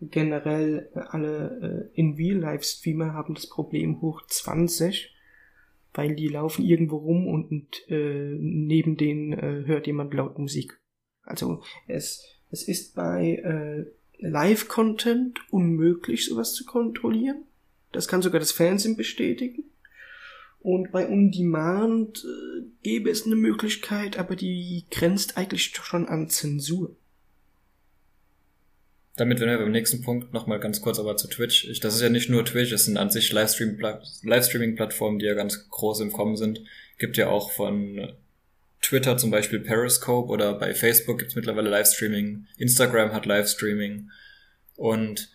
Generell 0.00 0.90
äh, 0.94 1.00
alle 1.00 1.90
äh, 1.94 2.00
in 2.00 2.14
Real-Life-Streamer 2.14 3.12
haben 3.12 3.34
das 3.34 3.48
Problem 3.48 4.00
hoch 4.00 4.22
20. 4.26 5.14
weil 5.94 6.16
die 6.16 6.28
laufen 6.28 6.64
irgendwo 6.64 6.96
rum 6.96 7.28
und 7.28 7.88
äh, 7.88 8.34
neben 8.36 8.96
denen 8.96 9.32
äh, 9.32 9.66
hört 9.66 9.86
jemand 9.86 10.12
laut 10.12 10.38
Musik. 10.38 10.80
Also 11.22 11.62
es, 11.86 12.24
es 12.50 12.66
ist 12.66 12.96
bei 12.96 13.36
äh, 13.36 13.86
Live-Content 14.18 15.40
unmöglich, 15.52 16.26
sowas 16.26 16.54
zu 16.54 16.64
kontrollieren. 16.64 17.44
Das 17.92 18.08
kann 18.08 18.22
sogar 18.22 18.40
das 18.40 18.50
Fernsehen 18.50 18.96
bestätigen. 18.96 19.64
Und 20.64 20.90
bei 20.92 21.06
On 21.10 21.30
Demand 21.30 22.24
äh, 22.24 22.62
gäbe 22.82 23.10
es 23.10 23.26
eine 23.26 23.36
Möglichkeit, 23.36 24.18
aber 24.18 24.34
die 24.34 24.86
grenzt 24.90 25.36
eigentlich 25.36 25.76
schon 25.76 26.08
an 26.08 26.30
Zensur. 26.30 26.96
Damit 29.14 29.40
werden 29.40 29.50
wir 29.50 29.58
beim 29.58 29.72
nächsten 29.72 30.00
Punkt 30.00 30.32
nochmal 30.32 30.60
ganz 30.60 30.80
kurz 30.80 30.98
aber 30.98 31.18
zu 31.18 31.28
Twitch. 31.28 31.68
Ich, 31.68 31.80
das 31.80 31.96
ist 31.96 32.00
ja 32.00 32.08
nicht 32.08 32.30
nur 32.30 32.46
Twitch, 32.46 32.72
es 32.72 32.86
sind 32.86 32.96
an 32.96 33.10
sich 33.10 33.30
Livestreaming-Plattformen, 33.30 35.18
die 35.18 35.26
ja 35.26 35.34
ganz 35.34 35.68
groß 35.68 36.00
im 36.00 36.12
Kommen 36.12 36.38
sind. 36.38 36.62
Gibt 36.96 37.18
ja 37.18 37.28
auch 37.28 37.50
von 37.50 38.14
Twitter 38.80 39.18
zum 39.18 39.30
Beispiel 39.30 39.60
Periscope 39.60 40.32
oder 40.32 40.58
bei 40.58 40.72
Facebook 40.72 41.18
gibt's 41.18 41.34
mittlerweile 41.34 41.68
Livestreaming. 41.68 42.46
Instagram 42.56 43.12
hat 43.12 43.26
Livestreaming. 43.26 44.08
Und 44.76 45.28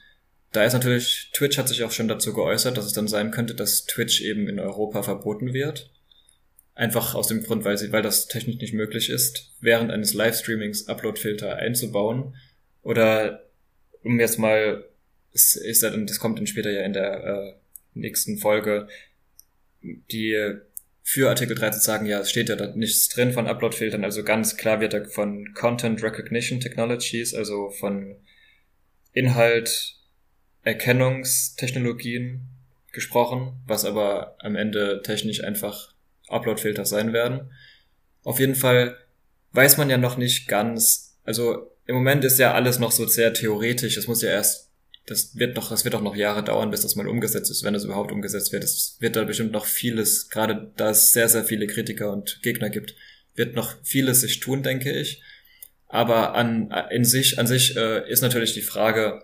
da 0.52 0.64
ist 0.64 0.74
natürlich, 0.74 1.30
Twitch 1.34 1.58
hat 1.58 1.68
sich 1.68 1.84
auch 1.84 1.92
schon 1.92 2.08
dazu 2.08 2.34
geäußert, 2.34 2.78
dass 2.78 2.86
es 2.86 2.94
dann 2.94 3.08
sein 3.08 3.32
könnte, 3.32 3.54
dass 3.54 3.86
Twitch 3.86 4.22
eben 4.22 4.48
in 4.48 4.60
Europa 4.60 5.04
verboten 5.04 5.54
wird. 5.54 5.92
Einfach 6.74 7.14
aus 7.14 7.28
dem 7.28 7.44
Grund, 7.44 7.66
weil, 7.66 7.78
sie, 7.78 7.92
weil 7.92 8.02
das 8.02 8.28
technisch 8.28 8.58
nicht 8.58 8.74
möglich 8.74 9.10
ist, 9.10 9.52
während 9.60 9.92
eines 9.92 10.14
Livestreamings 10.14 10.88
Uploadfilter 10.88 11.58
einzubauen. 11.58 12.36
Oder 12.82 13.50
um 14.04 14.20
jetzt 14.20 14.40
mal, 14.40 14.86
es 15.34 15.56
ist 15.56 15.84
ja 15.84 15.92
dann, 15.92 16.08
das 16.08 16.20
kommt 16.20 16.40
dann 16.40 16.48
später 16.48 16.72
ja 16.72 16.82
in 16.82 16.94
der 16.94 17.24
äh, 17.24 17.54
nächsten 17.94 18.38
Folge, 18.38 18.88
die 19.82 20.58
für 21.04 21.30
Artikel 21.30 21.56
13 21.56 21.82
sagen, 21.82 22.06
ja, 22.06 22.20
es 22.20 22.30
steht 22.30 22.50
ja 22.50 22.56
da 22.56 22.68
nichts 22.76 23.10
drin 23.10 23.34
von 23.34 23.48
Upload-Filtern, 23.48 24.04
also 24.04 24.24
ganz 24.24 24.58
klar 24.58 24.80
wird 24.80 24.94
da 24.94 25.04
von 25.06 25.54
Content 25.54 26.02
Recognition 26.02 26.60
Technologies, 26.60 27.34
also 27.34 27.70
von 27.72 28.16
Inhalt 29.12 29.99
Erkennungstechnologien 30.64 32.42
gesprochen, 32.92 33.54
was 33.66 33.86
aber 33.86 34.36
am 34.40 34.56
Ende 34.56 35.02
technisch 35.04 35.44
einfach 35.44 35.94
Upload-Filter 36.28 36.86
sein 36.86 37.14
werden. 37.14 37.52
Auf 38.24 38.40
jeden 38.40 38.56
Fall 38.56 38.98
weiß 39.52 39.78
man 39.78 39.90
ja 39.90 39.98
noch 39.98 40.18
nicht 40.18 40.48
ganz, 40.48 41.18
also 41.24 41.72
im 41.86 41.96
Moment 41.96 42.24
ist 42.24 42.38
ja 42.38 42.54
alles 42.54 42.78
noch 42.78 42.92
so 42.92 43.08
sehr 43.08 43.34
theoretisch. 43.34 43.98
Es 43.98 44.08
muss 44.08 44.22
ja 44.22 44.30
erst, 44.30 44.70
das 45.08 45.36
wird 45.38 45.58
doch, 45.58 45.70
das 45.70 45.86
wird 45.86 45.96
doch 45.96 46.04
noch 46.04 46.16
Jahre 46.16 46.44
dauern, 46.44 46.70
bis 46.70 46.82
das 46.82 46.96
mal 46.96 47.08
umgesetzt 47.08 47.50
ist, 47.50 47.64
wenn 47.64 47.74
das 47.74 47.84
überhaupt 47.84 48.12
umgesetzt 48.12 48.52
wird. 48.52 48.64
Es 48.64 48.98
wird 49.00 49.16
da 49.16 49.24
bestimmt 49.24 49.54
noch 49.54 49.66
vieles, 49.66 50.30
gerade 50.30 50.72
da 50.78 50.92
es 50.92 51.12
sehr, 51.12 51.30
sehr 51.30 51.44
viele 51.44 51.66
Kritiker 51.66 52.12
und 52.12 52.42
Gegner 52.44 52.70
gibt, 52.70 52.96
wird 53.34 53.56
noch 53.56 53.74
vieles 53.84 54.22
sich 54.22 54.40
tun, 54.40 54.62
denke 54.62 54.92
ich. 54.92 55.24
Aber 55.88 56.36
an, 56.36 56.72
in 56.92 57.06
sich, 57.06 57.40
an 57.40 57.48
sich 57.48 57.76
äh, 57.76 58.08
ist 58.08 58.22
natürlich 58.22 58.54
die 58.54 58.62
Frage, 58.62 59.24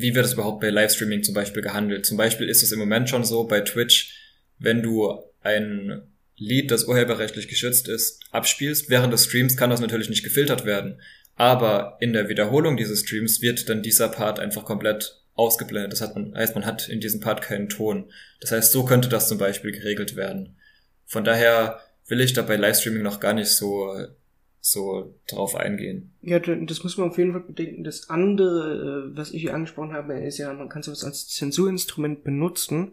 wie 0.00 0.14
wird 0.14 0.26
es 0.26 0.34
überhaupt 0.34 0.60
bei 0.60 0.70
Livestreaming 0.70 1.22
zum 1.22 1.34
Beispiel 1.34 1.62
gehandelt? 1.62 2.06
Zum 2.06 2.16
Beispiel 2.16 2.48
ist 2.48 2.62
es 2.62 2.72
im 2.72 2.78
Moment 2.78 3.08
schon 3.08 3.24
so 3.24 3.44
bei 3.44 3.60
Twitch, 3.60 4.14
wenn 4.58 4.82
du 4.82 5.22
ein 5.40 6.02
Lied, 6.36 6.70
das 6.70 6.84
urheberrechtlich 6.84 7.48
geschützt 7.48 7.88
ist, 7.88 8.20
abspielst, 8.30 8.90
während 8.90 9.12
des 9.12 9.24
Streams 9.24 9.56
kann 9.56 9.70
das 9.70 9.80
natürlich 9.80 10.08
nicht 10.08 10.22
gefiltert 10.22 10.64
werden. 10.64 11.00
Aber 11.34 11.96
in 12.00 12.12
der 12.12 12.28
Wiederholung 12.28 12.76
dieses 12.76 13.00
Streams 13.00 13.42
wird 13.42 13.68
dann 13.68 13.82
dieser 13.82 14.08
Part 14.08 14.38
einfach 14.38 14.64
komplett 14.64 15.20
ausgeblendet. 15.34 15.92
Das 15.92 16.14
man, 16.14 16.34
heißt, 16.34 16.54
man 16.54 16.66
hat 16.66 16.88
in 16.88 17.00
diesem 17.00 17.20
Part 17.20 17.42
keinen 17.42 17.68
Ton. 17.68 18.10
Das 18.40 18.52
heißt, 18.52 18.70
so 18.70 18.84
könnte 18.84 19.08
das 19.08 19.28
zum 19.28 19.38
Beispiel 19.38 19.72
geregelt 19.72 20.14
werden. 20.14 20.56
Von 21.06 21.24
daher 21.24 21.80
will 22.06 22.20
ich 22.20 22.32
da 22.32 22.42
bei 22.42 22.56
Livestreaming 22.56 23.02
noch 23.02 23.20
gar 23.20 23.34
nicht 23.34 23.50
so, 23.50 23.92
so 24.70 25.14
drauf 25.28 25.54
eingehen. 25.54 26.12
Ja, 26.22 26.38
das 26.38 26.82
muss 26.82 26.96
man 26.96 27.10
auf 27.10 27.18
jeden 27.18 27.32
Fall 27.32 27.42
bedenken. 27.42 27.84
Das 27.84 28.10
andere, 28.10 29.10
äh, 29.12 29.16
was 29.16 29.32
ich 29.32 29.42
hier 29.42 29.54
angesprochen 29.54 29.92
habe, 29.92 30.14
ist 30.14 30.38
ja, 30.38 30.52
man 30.52 30.68
kann 30.68 30.82
sowas 30.82 31.04
als 31.04 31.28
Zensurinstrument 31.28 32.24
benutzen. 32.24 32.92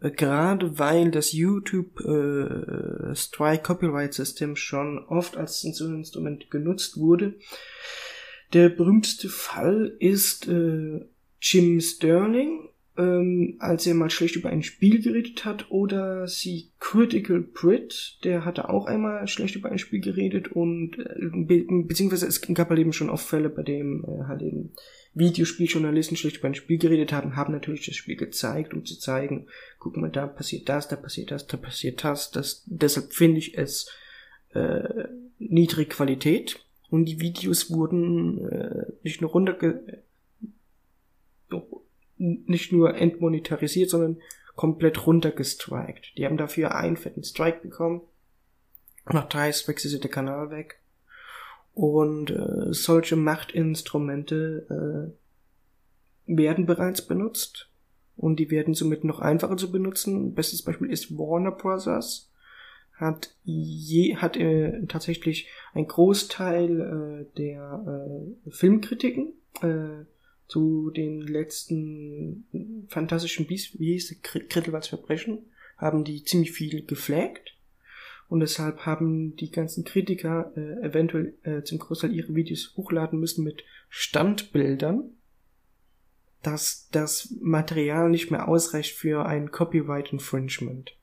Äh, 0.00 0.10
gerade 0.10 0.78
weil 0.78 1.10
das 1.10 1.32
YouTube 1.32 2.00
äh, 2.00 3.14
Strike 3.14 3.62
Copyright 3.62 4.14
System 4.14 4.56
schon 4.56 4.98
oft 5.06 5.36
als 5.36 5.60
Zensurinstrument 5.60 6.50
genutzt 6.50 6.98
wurde. 6.98 7.34
Der 8.52 8.68
berühmteste 8.68 9.28
Fall 9.28 9.96
ist 9.98 10.48
äh, 10.48 11.00
Jim 11.40 11.80
Sterling, 11.80 12.68
ähm, 12.98 13.56
als 13.58 13.86
er 13.86 13.94
mal 13.94 14.10
schlecht 14.10 14.36
über 14.36 14.48
ein 14.48 14.62
Spiel 14.62 15.02
geredet 15.02 15.44
hat, 15.44 15.70
oder 15.70 16.26
sie 16.26 16.70
Critical 16.80 17.40
Brit, 17.40 18.18
der 18.24 18.44
hatte 18.44 18.68
auch 18.68 18.86
einmal 18.86 19.26
schlecht 19.28 19.56
über 19.56 19.70
ein 19.70 19.78
Spiel 19.78 20.00
geredet 20.00 20.48
und 20.48 20.98
äh, 20.98 21.30
be 21.32 21.66
beziehungsweise 21.84 22.26
es 22.26 22.40
gab 22.40 22.70
halt 22.70 22.78
eben 22.80 22.92
schon 22.92 23.10
oft 23.10 23.26
Fälle, 23.26 23.48
bei 23.48 23.62
dem 23.62 24.04
äh, 24.04 24.24
halt 24.24 24.42
eben 24.42 24.72
Videospieljournalisten 25.14 26.16
schlecht 26.16 26.38
über 26.38 26.48
ein 26.48 26.54
Spiel 26.54 26.78
geredet 26.78 27.12
haben, 27.12 27.36
haben 27.36 27.52
natürlich 27.52 27.86
das 27.86 27.96
Spiel 27.96 28.16
gezeigt, 28.16 28.74
um 28.74 28.84
zu 28.84 28.98
zeigen, 28.98 29.46
guck 29.78 29.96
mal, 29.96 30.10
da 30.10 30.26
passiert 30.26 30.68
das, 30.68 30.88
da 30.88 30.96
passiert 30.96 31.30
das, 31.30 31.46
da 31.46 31.56
passiert 31.56 32.04
das. 32.04 32.30
das 32.30 32.64
deshalb 32.66 33.12
finde 33.12 33.38
ich 33.38 33.56
es 33.56 33.90
äh, 34.52 35.08
niedrige 35.38 35.88
Qualität. 35.88 36.60
Und 36.88 37.06
die 37.06 37.20
Videos 37.20 37.70
wurden 37.70 38.46
äh, 38.46 38.92
nicht 39.02 39.20
nur 39.20 39.30
runterge 39.30 40.02
nicht 42.18 42.72
nur 42.72 42.94
entmonetarisiert, 42.96 43.90
sondern 43.90 44.18
komplett 44.54 45.06
runtergestrikt. 45.06 46.16
Die 46.16 46.24
haben 46.24 46.36
dafür 46.36 46.74
einen 46.74 46.96
fetten 46.96 47.22
Strike 47.22 47.60
bekommen. 47.62 48.02
Nach 49.12 49.26
Strikes 49.26 49.84
ist 49.84 50.02
der 50.02 50.10
Kanal 50.10 50.50
weg. 50.50 50.80
Und 51.74 52.30
äh, 52.30 52.72
solche 52.72 53.16
Machtinstrumente 53.16 55.14
äh, 56.26 56.36
werden 56.36 56.66
bereits 56.66 57.02
benutzt 57.02 57.70
und 58.16 58.40
die 58.40 58.50
werden 58.50 58.74
somit 58.74 59.04
noch 59.04 59.20
einfacher 59.20 59.56
zu 59.56 59.70
benutzen. 59.70 60.34
Bestes 60.34 60.62
Beispiel 60.62 60.90
ist 60.90 61.16
Warner 61.18 61.52
Bros. 61.52 62.30
hat 62.94 63.36
je 63.44 64.16
hat 64.16 64.38
äh, 64.38 64.86
tatsächlich 64.86 65.48
ein 65.74 65.86
Großteil 65.86 66.80
äh, 66.80 67.36
der 67.36 67.84
äh, 67.86 68.50
Filmkritiken 68.50 69.34
äh, 69.60 70.04
zu 70.48 70.90
den 70.90 71.20
letzten 71.20 72.86
fantastischen 72.88 73.46
Bies, 73.46 73.78
wie 73.78 73.92
hieß 73.92 74.22
Grindelwalds 74.22 74.88
Verbrechen, 74.88 75.46
haben 75.76 76.04
die 76.04 76.24
ziemlich 76.24 76.52
viel 76.52 76.84
geflaggt. 76.84 77.54
Und 78.28 78.40
deshalb 78.40 78.80
haben 78.86 79.36
die 79.36 79.50
ganzen 79.50 79.84
Kritiker 79.84 80.52
äh, 80.56 80.84
eventuell 80.84 81.34
äh, 81.42 81.62
zum 81.62 81.78
Großteil 81.78 82.12
ihre 82.12 82.34
Videos 82.34 82.74
hochladen 82.76 83.20
müssen 83.20 83.44
mit 83.44 83.62
Standbildern, 83.88 85.10
dass 86.42 86.88
das 86.90 87.34
Material 87.40 88.10
nicht 88.10 88.30
mehr 88.30 88.48
ausreicht 88.48 88.94
für 88.94 89.26
ein 89.26 89.52
Copyright 89.52 90.12
Infringement. 90.12 90.96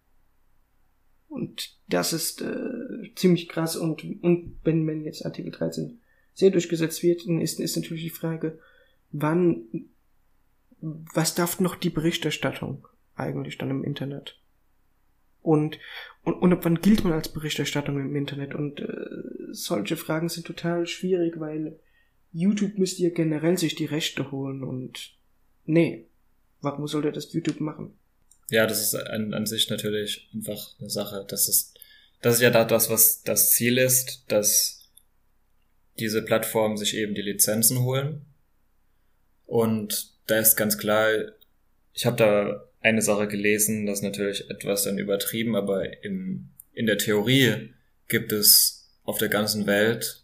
Und 1.29 1.77
das 1.87 2.13
ist 2.13 2.41
äh, 2.41 3.13
ziemlich 3.15 3.49
krass. 3.49 3.75
Und, 3.75 4.03
und 4.21 4.57
wenn, 4.63 4.85
wenn 4.85 5.03
jetzt 5.03 5.25
Artikel 5.25 5.51
13 5.51 5.99
sehr 6.33 6.51
durchgesetzt 6.51 7.03
wird, 7.03 7.25
dann 7.27 7.41
ist, 7.41 7.59
ist 7.59 7.75
natürlich 7.75 8.03
die 8.03 8.09
Frage, 8.09 8.59
wann, 9.13 9.85
was 10.81 11.35
darf 11.35 11.61
noch 11.61 11.75
die 11.75 11.89
Berichterstattung 11.89 12.85
eigentlich 13.15 13.57
dann 13.57 13.69
im 13.69 13.83
Internet? 13.85 14.37
Und, 15.41 15.77
und, 16.23 16.33
und 16.33 16.53
ab 16.53 16.59
wann 16.63 16.81
gilt 16.81 17.03
man 17.03 17.13
als 17.13 17.29
Berichterstattung 17.29 17.99
im 17.99 18.15
Internet? 18.15 18.55
Und 18.55 18.81
äh, 18.81 18.87
solche 19.51 19.95
Fragen 19.95 20.29
sind 20.29 20.45
total 20.45 20.87
schwierig, 20.87 21.39
weil 21.39 21.79
YouTube 22.31 22.77
müsste 22.77 23.03
ja 23.03 23.09
generell 23.09 23.57
sich 23.57 23.75
die 23.75 23.85
Rechte 23.85 24.31
holen 24.31 24.63
und 24.63 25.15
nee, 25.65 26.07
warum 26.61 26.87
sollte 26.87 27.11
das 27.11 27.31
YouTube 27.31 27.59
machen? 27.59 27.93
Ja, 28.49 28.65
das 28.65 28.81
ist 28.81 28.95
an, 28.95 29.33
an 29.33 29.45
sich 29.45 29.69
natürlich 29.69 30.29
einfach 30.33 30.75
eine 30.79 30.89
Sache. 30.89 31.25
Das 31.27 31.47
ist, 31.47 31.79
das 32.21 32.35
ist 32.35 32.41
ja 32.41 32.49
da 32.49 32.65
das, 32.65 32.89
was 32.89 33.21
das 33.21 33.51
Ziel 33.51 33.77
ist, 33.77 34.25
dass 34.29 34.89
diese 35.99 36.23
Plattformen 36.23 36.77
sich 36.77 36.95
eben 36.95 37.13
die 37.13 37.21
Lizenzen 37.21 37.79
holen. 37.79 38.25
Und 39.45 40.13
da 40.27 40.39
ist 40.39 40.55
ganz 40.55 40.77
klar, 40.77 41.09
ich 41.93 42.05
habe 42.05 42.17
da 42.17 42.69
eine 42.81 43.01
Sache 43.01 43.27
gelesen, 43.27 43.85
das 43.85 43.99
ist 43.99 44.03
natürlich 44.03 44.49
etwas 44.49 44.83
dann 44.83 44.97
übertrieben, 44.97 45.55
aber 45.55 46.03
im, 46.03 46.49
in 46.73 46.85
der 46.85 46.97
Theorie 46.97 47.73
gibt 48.07 48.31
es 48.31 48.91
auf 49.03 49.17
der 49.17 49.29
ganzen 49.29 49.65
Welt 49.67 50.23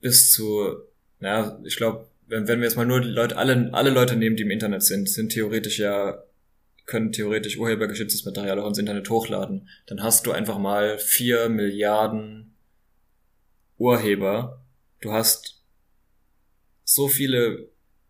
bis 0.00 0.32
zu, 0.32 0.76
na, 1.20 1.60
ich 1.64 1.76
glaube, 1.76 2.08
wenn, 2.26 2.48
wenn 2.48 2.60
wir 2.60 2.64
jetzt 2.64 2.76
mal 2.76 2.86
nur 2.86 3.00
die 3.00 3.08
Leute, 3.08 3.36
alle, 3.36 3.70
alle 3.72 3.90
Leute 3.90 4.16
nehmen, 4.16 4.36
die 4.36 4.42
im 4.42 4.50
Internet 4.50 4.82
sind, 4.82 5.08
sind 5.08 5.30
theoretisch 5.30 5.78
ja, 5.78 6.22
können 6.86 7.12
theoretisch 7.12 7.56
urhebergeschütztes 7.56 8.24
Material 8.24 8.58
auch 8.58 8.68
ins 8.68 8.78
Internet 8.78 9.08
hochladen. 9.08 9.68
Dann 9.86 10.02
hast 10.02 10.26
du 10.26 10.32
einfach 10.32 10.58
mal 10.58 10.98
vier 10.98 11.48
Milliarden 11.48 12.54
Urheber. 13.78 14.64
Du 15.00 15.12
hast 15.12 15.61
so 16.94 17.08
viele 17.08 17.68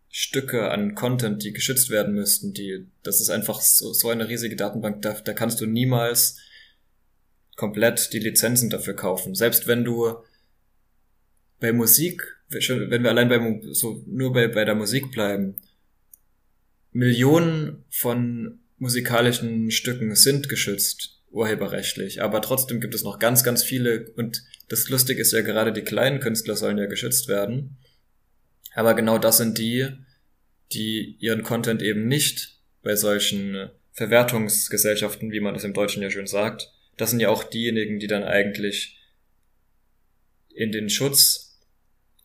Stücke 0.09 0.69
an 0.69 0.93
Content, 0.93 1.43
die 1.43 1.53
geschützt 1.53 1.89
werden 1.89 2.13
müssten, 2.13 2.53
die, 2.53 2.85
das 3.01 3.19
ist 3.19 3.29
einfach 3.29 3.61
so, 3.61 3.93
so 3.93 4.09
eine 4.09 4.29
riesige 4.29 4.55
Datenbank, 4.55 5.01
da, 5.01 5.13
da 5.13 5.33
kannst 5.33 5.59
du 5.59 5.65
niemals 5.65 6.37
komplett 7.55 8.13
die 8.13 8.19
Lizenzen 8.19 8.69
dafür 8.69 8.95
kaufen. 8.95 9.35
Selbst 9.35 9.67
wenn 9.67 9.83
du 9.83 10.17
bei 11.59 11.73
Musik, 11.73 12.23
wenn 12.49 13.03
wir 13.03 13.09
allein 13.09 13.29
bei, 13.29 13.61
so 13.71 14.03
nur 14.05 14.33
bei, 14.33 14.47
bei 14.47 14.65
der 14.65 14.75
Musik 14.75 15.11
bleiben, 15.11 15.55
Millionen 16.91 17.83
von 17.89 18.59
musikalischen 18.77 19.71
Stücken 19.71 20.15
sind 20.15 20.47
geschützt, 20.49 21.21
urheberrechtlich, 21.31 22.21
aber 22.21 22.41
trotzdem 22.41 22.79
gibt 22.79 22.93
es 22.93 23.03
noch 23.03 23.17
ganz, 23.17 23.43
ganz 23.43 23.63
viele 23.63 24.11
und 24.15 24.43
das 24.67 24.89
Lustige 24.89 25.21
ist 25.21 25.33
ja 25.33 25.41
gerade, 25.41 25.73
die 25.73 25.81
kleinen 25.81 26.19
Künstler 26.19 26.55
sollen 26.55 26.77
ja 26.77 26.85
geschützt 26.85 27.27
werden. 27.27 27.77
Aber 28.75 28.93
genau 28.93 29.17
das 29.17 29.37
sind 29.37 29.57
die, 29.57 29.87
die 30.71 31.17
ihren 31.19 31.43
Content 31.43 31.81
eben 31.81 32.07
nicht 32.07 32.59
bei 32.81 32.95
solchen 32.95 33.69
Verwertungsgesellschaften, 33.91 35.31
wie 35.31 35.39
man 35.39 35.53
das 35.53 35.63
im 35.63 35.73
Deutschen 35.73 36.01
ja 36.01 36.09
schön 36.09 36.27
sagt, 36.27 36.71
das 36.97 37.11
sind 37.11 37.19
ja 37.19 37.29
auch 37.29 37.43
diejenigen, 37.43 37.99
die 37.99 38.07
dann 38.07 38.23
eigentlich 38.23 38.99
in 40.53 40.71
den 40.71 40.89
Schutz, 40.89 41.59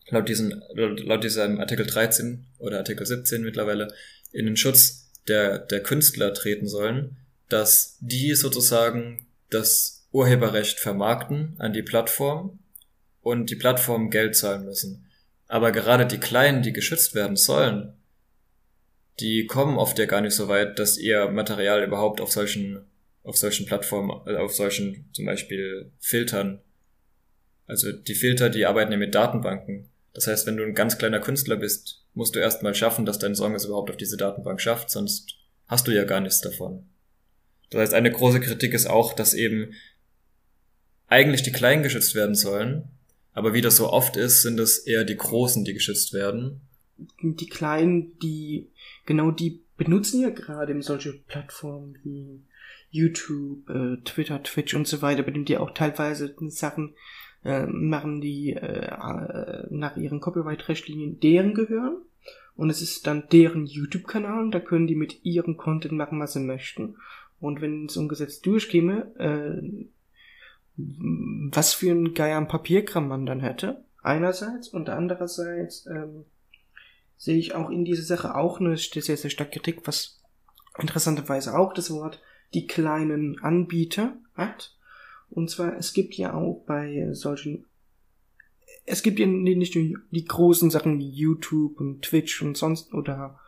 laut, 0.09 0.29
diesen, 0.29 0.61
laut 0.73 1.23
diesem 1.23 1.59
Artikel 1.59 1.85
13 1.85 2.45
oder 2.59 2.77
Artikel 2.77 3.05
17 3.05 3.41
mittlerweile, 3.41 3.93
in 4.31 4.45
den 4.45 4.57
Schutz 4.57 5.11
der, 5.27 5.59
der 5.59 5.81
Künstler 5.81 6.33
treten 6.33 6.67
sollen, 6.67 7.17
dass 7.49 7.97
die 7.99 8.35
sozusagen 8.35 9.27
das 9.49 10.07
Urheberrecht 10.11 10.79
vermarkten 10.79 11.55
an 11.59 11.73
die 11.73 11.83
Plattform 11.83 12.59
und 13.21 13.49
die 13.49 13.55
Plattform 13.55 14.09
Geld 14.09 14.35
zahlen 14.35 14.65
müssen. 14.65 15.08
Aber 15.49 15.71
gerade 15.71 16.05
die 16.05 16.19
Kleinen, 16.19 16.61
die 16.61 16.71
geschützt 16.71 17.15
werden 17.15 17.35
sollen, 17.35 17.93
die 19.19 19.47
kommen 19.47 19.77
oft 19.77 19.97
ja 19.97 20.05
gar 20.05 20.21
nicht 20.21 20.35
so 20.35 20.47
weit, 20.47 20.77
dass 20.77 20.97
ihr 20.97 21.27
Material 21.27 21.83
überhaupt 21.83 22.21
auf 22.21 22.31
solchen, 22.31 22.85
auf 23.23 23.35
solchen 23.35 23.65
Plattformen, 23.65 24.11
äh, 24.27 24.37
auf 24.37 24.53
solchen 24.53 25.09
zum 25.11 25.25
Beispiel 25.25 25.91
Filtern, 25.99 26.61
also 27.65 27.91
die 27.91 28.13
Filter, 28.13 28.49
die 28.49 28.65
arbeiten 28.65 28.91
ja 28.91 28.97
mit 28.99 29.15
Datenbanken. 29.15 29.89
Das 30.13 30.27
heißt, 30.27 30.45
wenn 30.45 30.55
du 30.55 30.63
ein 30.63 30.75
ganz 30.75 30.99
kleiner 30.99 31.19
Künstler 31.19 31.55
bist, 31.55 32.05
musst 32.13 32.35
du 32.35 32.39
erstmal 32.39 32.75
schaffen, 32.75 33.05
dass 33.05 33.19
dein 33.19 33.35
Song 33.35 33.55
es 33.55 33.65
überhaupt 33.65 33.89
auf 33.89 33.97
diese 33.97 34.17
Datenbank 34.17 34.61
schafft, 34.61 34.91
sonst 34.91 35.35
hast 35.67 35.87
du 35.87 35.91
ja 35.91 36.03
gar 36.03 36.21
nichts 36.21 36.41
davon. 36.41 36.87
Das 37.71 37.81
heißt, 37.81 37.93
eine 37.95 38.11
große 38.11 38.39
Kritik 38.39 38.73
ist 38.73 38.87
auch, 38.87 39.13
dass 39.13 39.33
eben 39.33 39.73
eigentlich 41.07 41.41
die 41.41 41.51
Kleinen 41.51 41.81
geschützt 41.81 42.13
werden 42.13 42.35
sollen, 42.35 42.87
aber 43.33 43.53
wie 43.53 43.61
das 43.61 43.77
so 43.77 43.89
oft 43.89 44.17
ist, 44.17 44.41
sind 44.41 44.59
es 44.59 44.79
eher 44.79 45.03
die 45.03 45.17
Großen, 45.17 45.63
die 45.63 45.73
geschützt 45.73 46.13
werden. 46.13 46.61
Die 47.21 47.47
Kleinen, 47.47 48.17
die, 48.19 48.67
genau 49.05 49.31
die 49.31 49.61
benutzen 49.77 50.21
ja 50.21 50.29
gerade 50.29 50.79
solche 50.81 51.13
Plattformen 51.13 51.97
wie 52.03 52.41
YouTube, 52.91 53.69
äh, 53.69 53.97
Twitter, 54.03 54.43
Twitch 54.43 54.73
und 54.73 54.87
so 54.87 55.01
weiter, 55.01 55.23
bei 55.23 55.31
denen 55.31 55.45
die 55.45 55.57
auch 55.57 55.71
teilweise 55.71 56.35
Sachen 56.49 56.95
äh, 57.45 57.65
machen, 57.65 58.19
die 58.19 58.53
äh, 58.53 59.67
nach 59.69 59.95
ihren 59.95 60.19
Copyright-Richtlinien 60.19 61.19
deren 61.19 61.53
gehören. 61.53 61.97
Und 62.55 62.69
es 62.69 62.81
ist 62.81 63.07
dann 63.07 63.23
deren 63.31 63.65
YouTube-Kanal 63.65 64.49
da 64.51 64.59
können 64.59 64.87
die 64.87 64.95
mit 64.95 65.23
ihrem 65.23 65.55
Content 65.55 65.93
machen, 65.93 66.19
was 66.19 66.33
sie 66.33 66.41
möchten. 66.41 66.97
Und 67.39 67.61
wenn 67.61 67.87
ein 67.87 68.07
Gesetz 68.09 68.41
durchkäme, 68.41 69.15
äh, 69.17 69.85
was 71.51 71.73
für 71.73 71.91
ein 71.91 72.13
Geier 72.13 72.43
Papierkram 72.45 73.07
man 73.07 73.25
dann 73.25 73.39
hätte, 73.39 73.83
einerseits, 74.01 74.69
und 74.69 74.89
andererseits 74.89 75.85
ähm, 75.87 76.25
sehe 77.17 77.37
ich 77.37 77.53
auch 77.53 77.69
in 77.69 77.85
dieser 77.85 78.03
Sache 78.03 78.35
auch 78.35 78.59
eine 78.59 78.77
sehr, 78.77 79.17
sehr 79.17 79.29
starke 79.29 79.59
Kritik, 79.59 79.81
was 79.85 80.21
interessanterweise 80.77 81.57
auch 81.57 81.73
das 81.73 81.91
Wort 81.91 82.21
die 82.53 82.65
kleinen 82.65 83.39
Anbieter 83.39 84.17
hat. 84.33 84.75
Und 85.29 85.49
zwar, 85.49 85.77
es 85.77 85.93
gibt 85.93 86.15
ja 86.15 86.33
auch 86.33 86.63
bei 86.65 87.09
solchen, 87.11 87.65
es 88.85 89.03
gibt 89.03 89.19
ja 89.19 89.27
nicht 89.27 89.75
nur 89.75 89.99
die 90.11 90.25
großen 90.25 90.71
Sachen 90.71 90.97
wie 90.97 91.09
YouTube 91.09 91.79
und 91.79 92.01
Twitch 92.01 92.41
und 92.41 92.57
sonst 92.57 92.93
oder 92.93 93.39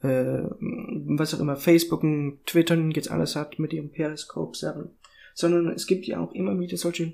äh, 0.00 0.42
was 0.60 1.34
auch 1.34 1.40
immer, 1.40 1.56
Facebook 1.56 2.02
und 2.02 2.44
Twitter 2.46 2.76
jetzt 2.76 3.10
alles 3.10 3.36
hat 3.36 3.58
mit 3.58 3.72
ihren 3.72 3.90
Periscope-Sachen 3.90 4.90
sondern 5.38 5.68
es 5.68 5.86
gibt 5.86 6.04
ja 6.06 6.18
auch 6.18 6.32
immer 6.32 6.58
wieder 6.58 6.76
solche 6.76 7.12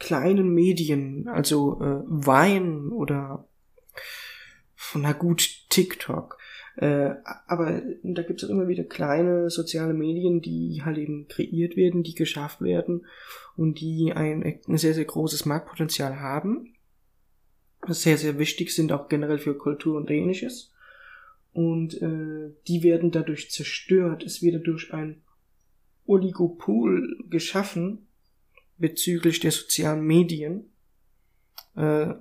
kleinen 0.00 0.52
Medien, 0.52 1.28
also 1.28 1.80
äh, 1.80 2.02
Wein 2.04 2.88
oder 2.88 3.48
na 4.94 5.12
gut, 5.12 5.68
TikTok. 5.68 6.36
Äh, 6.78 7.10
aber 7.46 7.80
da 8.02 8.22
gibt 8.22 8.42
es 8.42 8.48
auch 8.48 8.52
immer 8.52 8.66
wieder 8.66 8.82
kleine 8.82 9.50
soziale 9.50 9.94
Medien, 9.94 10.40
die 10.40 10.82
halt 10.84 10.98
eben 10.98 11.28
kreiert 11.28 11.76
werden, 11.76 12.02
die 12.02 12.16
geschafft 12.16 12.60
werden 12.60 13.06
und 13.56 13.78
die 13.80 14.14
ein, 14.14 14.42
ein 14.42 14.76
sehr, 14.76 14.94
sehr 14.94 15.04
großes 15.04 15.46
Marktpotenzial 15.46 16.18
haben. 16.18 16.74
Sehr, 17.86 18.18
sehr 18.18 18.40
wichtig 18.40 18.74
sind 18.74 18.90
auch 18.90 19.08
generell 19.08 19.38
für 19.38 19.56
Kultur 19.56 19.96
und 19.96 20.10
ähnliches. 20.10 20.72
Und 21.52 22.02
äh, 22.02 22.52
die 22.66 22.82
werden 22.82 23.12
dadurch 23.12 23.52
zerstört. 23.52 24.24
Es 24.24 24.42
wird 24.42 24.56
dadurch 24.56 24.92
ein 24.92 25.22
Oligopol 26.10 27.16
geschaffen 27.30 28.06
bezüglich 28.78 29.40
der 29.40 29.52
sozialen 29.52 30.04
Medien. 30.04 30.70
Äh, 31.76 32.14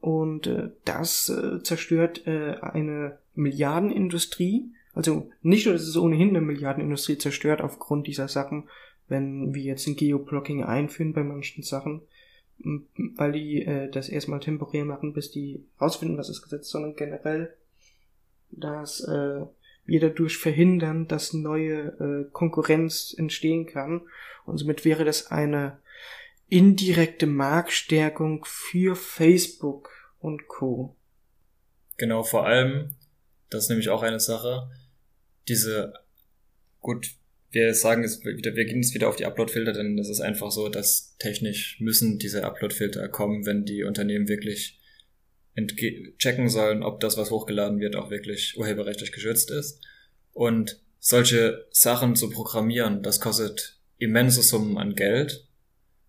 und 0.00 0.46
äh, 0.46 0.70
das 0.84 1.28
äh, 1.28 1.62
zerstört 1.62 2.26
äh, 2.26 2.56
eine 2.60 3.18
Milliardenindustrie. 3.34 4.72
Also 4.94 5.30
nicht 5.42 5.66
nur, 5.66 5.74
dass 5.74 5.82
es 5.82 5.96
ohnehin 5.96 6.30
eine 6.30 6.40
Milliardenindustrie 6.40 7.18
zerstört 7.18 7.60
aufgrund 7.60 8.06
dieser 8.06 8.28
Sachen, 8.28 8.68
wenn 9.08 9.54
wir 9.54 9.62
jetzt 9.62 9.86
ein 9.86 9.96
Geoblocking 9.96 10.64
einführen 10.64 11.12
bei 11.12 11.22
manchen 11.22 11.62
Sachen, 11.62 12.02
weil 12.58 13.32
die 13.32 13.62
äh, 13.62 13.90
das 13.90 14.08
erstmal 14.08 14.40
temporär 14.40 14.84
machen, 14.84 15.12
bis 15.12 15.30
die 15.30 15.64
rausfinden, 15.80 16.16
was 16.16 16.30
ist 16.30 16.42
gesetzt, 16.42 16.70
sondern 16.70 16.96
generell, 16.96 17.54
dass 18.50 19.00
äh, 19.00 19.44
wir 19.86 20.00
dadurch 20.00 20.36
verhindern, 20.36 21.08
dass 21.08 21.32
neue 21.32 22.26
äh, 22.26 22.30
Konkurrenz 22.32 23.14
entstehen 23.16 23.66
kann. 23.66 24.02
Und 24.44 24.58
somit 24.58 24.84
wäre 24.84 25.04
das 25.04 25.30
eine 25.30 25.78
indirekte 26.48 27.26
Marktstärkung 27.26 28.44
für 28.46 28.96
Facebook 28.96 29.90
und 30.20 30.48
Co. 30.48 30.96
Genau, 31.96 32.22
vor 32.22 32.46
allem, 32.46 32.94
das 33.50 33.64
ist 33.64 33.68
nämlich 33.70 33.88
auch 33.88 34.02
eine 34.02 34.20
Sache, 34.20 34.70
diese, 35.48 35.94
gut, 36.80 37.14
wir 37.50 37.74
sagen 37.74 38.04
es 38.04 38.24
wieder, 38.24 38.54
wir 38.54 38.64
gehen 38.64 38.82
jetzt 38.82 38.94
wieder 38.94 39.08
auf 39.08 39.16
die 39.16 39.24
Uploadfilter, 39.24 39.72
denn 39.72 39.96
das 39.96 40.08
ist 40.08 40.20
einfach 40.20 40.50
so, 40.50 40.68
dass 40.68 41.16
technisch 41.18 41.80
müssen 41.80 42.18
diese 42.18 42.44
Uploadfilter 42.44 43.08
kommen, 43.08 43.46
wenn 43.46 43.64
die 43.64 43.84
Unternehmen 43.84 44.28
wirklich 44.28 44.78
checken 46.18 46.48
sollen, 46.48 46.82
ob 46.82 47.00
das, 47.00 47.16
was 47.16 47.30
hochgeladen 47.30 47.80
wird, 47.80 47.96
auch 47.96 48.10
wirklich 48.10 48.56
urheberrechtlich 48.56 49.12
geschützt 49.12 49.50
ist. 49.50 49.80
Und 50.32 50.80
solche 50.98 51.66
Sachen 51.70 52.14
zu 52.14 52.30
programmieren, 52.30 53.02
das 53.02 53.20
kostet 53.20 53.78
immense 53.98 54.42
Summen 54.42 54.76
an 54.76 54.94
Geld. 54.94 55.46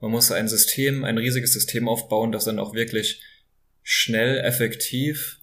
Man 0.01 0.11
muss 0.11 0.31
ein 0.31 0.47
System, 0.47 1.03
ein 1.03 1.17
riesiges 1.17 1.53
System 1.53 1.87
aufbauen, 1.87 2.31
das 2.31 2.45
dann 2.45 2.59
auch 2.59 2.73
wirklich 2.73 3.21
schnell, 3.83 4.39
effektiv, 4.39 5.39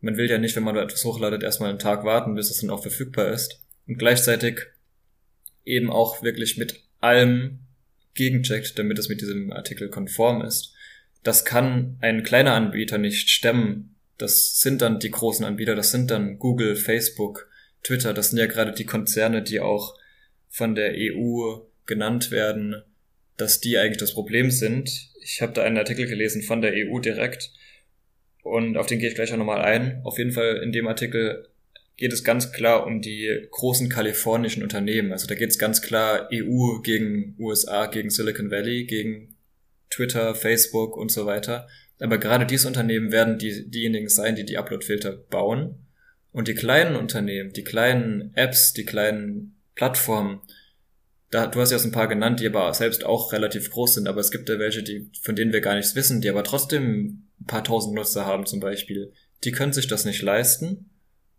man 0.00 0.16
will 0.16 0.30
ja 0.30 0.38
nicht, 0.38 0.56
wenn 0.56 0.64
man 0.64 0.76
etwas 0.76 1.04
hochladet, 1.04 1.42
erstmal 1.42 1.70
einen 1.70 1.78
Tag 1.78 2.04
warten, 2.04 2.34
bis 2.34 2.50
es 2.50 2.60
dann 2.60 2.70
auch 2.70 2.82
verfügbar 2.82 3.32
ist. 3.32 3.60
Und 3.86 3.98
gleichzeitig 3.98 4.60
eben 5.64 5.90
auch 5.90 6.22
wirklich 6.22 6.56
mit 6.56 6.82
allem 7.00 7.60
gegencheckt, 8.14 8.78
damit 8.78 8.98
es 8.98 9.08
mit 9.08 9.20
diesem 9.20 9.52
Artikel 9.52 9.88
konform 9.88 10.42
ist 10.42 10.74
das 11.22 11.44
kann 11.44 11.98
ein 12.00 12.22
kleiner 12.22 12.54
Anbieter 12.54 12.98
nicht 12.98 13.28
stemmen. 13.28 13.96
Das 14.18 14.60
sind 14.60 14.82
dann 14.82 14.98
die 14.98 15.10
großen 15.10 15.44
Anbieter, 15.44 15.74
das 15.74 15.90
sind 15.90 16.10
dann 16.10 16.38
Google, 16.38 16.76
Facebook, 16.76 17.48
Twitter, 17.82 18.12
das 18.12 18.30
sind 18.30 18.38
ja 18.38 18.46
gerade 18.46 18.72
die 18.72 18.84
Konzerne, 18.84 19.42
die 19.42 19.60
auch 19.60 19.96
von 20.48 20.74
der 20.74 20.92
EU 20.94 21.60
genannt 21.86 22.30
werden, 22.30 22.82
dass 23.36 23.60
die 23.60 23.78
eigentlich 23.78 23.98
das 23.98 24.12
Problem 24.12 24.50
sind. 24.50 24.90
Ich 25.22 25.40
habe 25.40 25.52
da 25.52 25.62
einen 25.62 25.78
Artikel 25.78 26.06
gelesen 26.06 26.42
von 26.42 26.60
der 26.60 26.72
EU 26.74 26.98
direkt 26.98 27.50
und 28.42 28.76
auf 28.76 28.86
den 28.86 28.98
gehe 28.98 29.08
ich 29.08 29.14
gleich 29.14 29.32
auch 29.32 29.38
nochmal 29.38 29.62
ein. 29.62 30.00
Auf 30.04 30.18
jeden 30.18 30.32
Fall 30.32 30.56
in 30.62 30.72
dem 30.72 30.86
Artikel 30.86 31.48
geht 31.96 32.12
es 32.12 32.24
ganz 32.24 32.52
klar 32.52 32.86
um 32.86 33.00
die 33.00 33.46
großen 33.50 33.88
kalifornischen 33.88 34.62
Unternehmen. 34.62 35.12
Also 35.12 35.26
da 35.26 35.34
geht 35.34 35.50
es 35.50 35.58
ganz 35.58 35.82
klar 35.82 36.28
EU 36.32 36.80
gegen 36.82 37.36
USA, 37.38 37.86
gegen 37.86 38.10
Silicon 38.10 38.50
Valley, 38.50 38.84
gegen 38.84 39.36
Twitter, 39.90 40.34
Facebook 40.34 40.96
und 40.96 41.10
so 41.10 41.26
weiter. 41.26 41.68
Aber 42.00 42.18
gerade 42.18 42.46
diese 42.46 42.66
Unternehmen 42.66 43.12
werden 43.12 43.38
die, 43.38 43.68
diejenigen 43.68 44.08
sein, 44.08 44.36
die 44.36 44.44
die 44.44 44.56
Upload-Filter 44.56 45.12
bauen. 45.12 45.86
Und 46.32 46.48
die 46.48 46.54
kleinen 46.54 46.96
Unternehmen, 46.96 47.52
die 47.52 47.64
kleinen 47.64 48.32
Apps, 48.34 48.72
die 48.72 48.84
kleinen 48.84 49.56
Plattformen, 49.74 50.40
da, 51.30 51.46
du 51.46 51.60
hast 51.60 51.70
ja 51.70 51.78
ein 51.78 51.92
paar 51.92 52.08
genannt, 52.08 52.40
die 52.40 52.46
aber 52.46 52.72
selbst 52.74 53.04
auch 53.04 53.32
relativ 53.32 53.70
groß 53.70 53.94
sind, 53.94 54.08
aber 54.08 54.20
es 54.20 54.30
gibt 54.30 54.48
ja 54.48 54.58
welche, 54.58 54.82
die, 54.82 55.10
von 55.22 55.36
denen 55.36 55.52
wir 55.52 55.60
gar 55.60 55.76
nichts 55.76 55.94
wissen, 55.94 56.20
die 56.20 56.28
aber 56.28 56.44
trotzdem 56.44 57.28
ein 57.40 57.46
paar 57.46 57.64
tausend 57.64 57.94
Nutzer 57.94 58.26
haben 58.26 58.46
zum 58.46 58.60
Beispiel. 58.60 59.12
Die 59.44 59.52
können 59.52 59.72
sich 59.72 59.86
das 59.86 60.04
nicht 60.04 60.22
leisten 60.22 60.90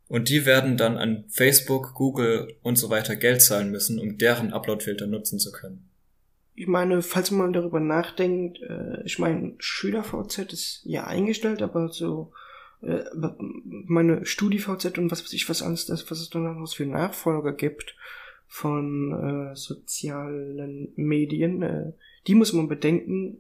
Und 0.08 0.28
die 0.28 0.46
werden 0.46 0.76
dann 0.76 0.98
an 0.98 1.26
Facebook, 1.30 1.94
Google 1.94 2.54
und 2.64 2.78
so 2.78 2.90
weiter 2.90 3.16
Geld 3.16 3.42
zahlen 3.42 3.72
müssen, 3.72 4.00
um 4.00 4.18
deren 4.18 4.52
Uploadfilter 4.52 5.08
nutzen 5.08 5.40
zu 5.40 5.52
können. 5.52 5.90
Ich 6.62 6.68
meine, 6.68 7.02
falls 7.02 7.32
man 7.32 7.54
darüber 7.54 7.80
nachdenkt, 7.80 8.62
äh, 8.62 9.04
ich 9.04 9.18
meine, 9.18 9.56
SchülerVZ 9.58 10.54
ist 10.54 10.82
ja 10.84 11.06
eingestellt, 11.08 11.64
aber 11.64 11.90
so 11.90 12.34
äh, 12.84 13.04
meine 13.64 14.28
StudiVZ 14.28 15.00
und 15.00 15.10
was 15.10 15.24
weiß 15.24 15.34
ich 15.34 15.50
was 15.50 15.64
alles, 15.64 15.88
das, 15.88 16.12
was 16.12 16.20
es 16.20 16.30
dann 16.30 16.44
noch 16.44 16.72
für 16.72 16.86
Nachfolger 16.86 17.54
gibt 17.54 17.96
von 18.46 19.12
äh, 19.52 19.56
sozialen 19.56 20.94
Medien, 20.96 21.64
äh, 21.64 21.94
die 22.28 22.36
muss 22.36 22.54
man 22.54 22.68
bedenken. 22.68 23.40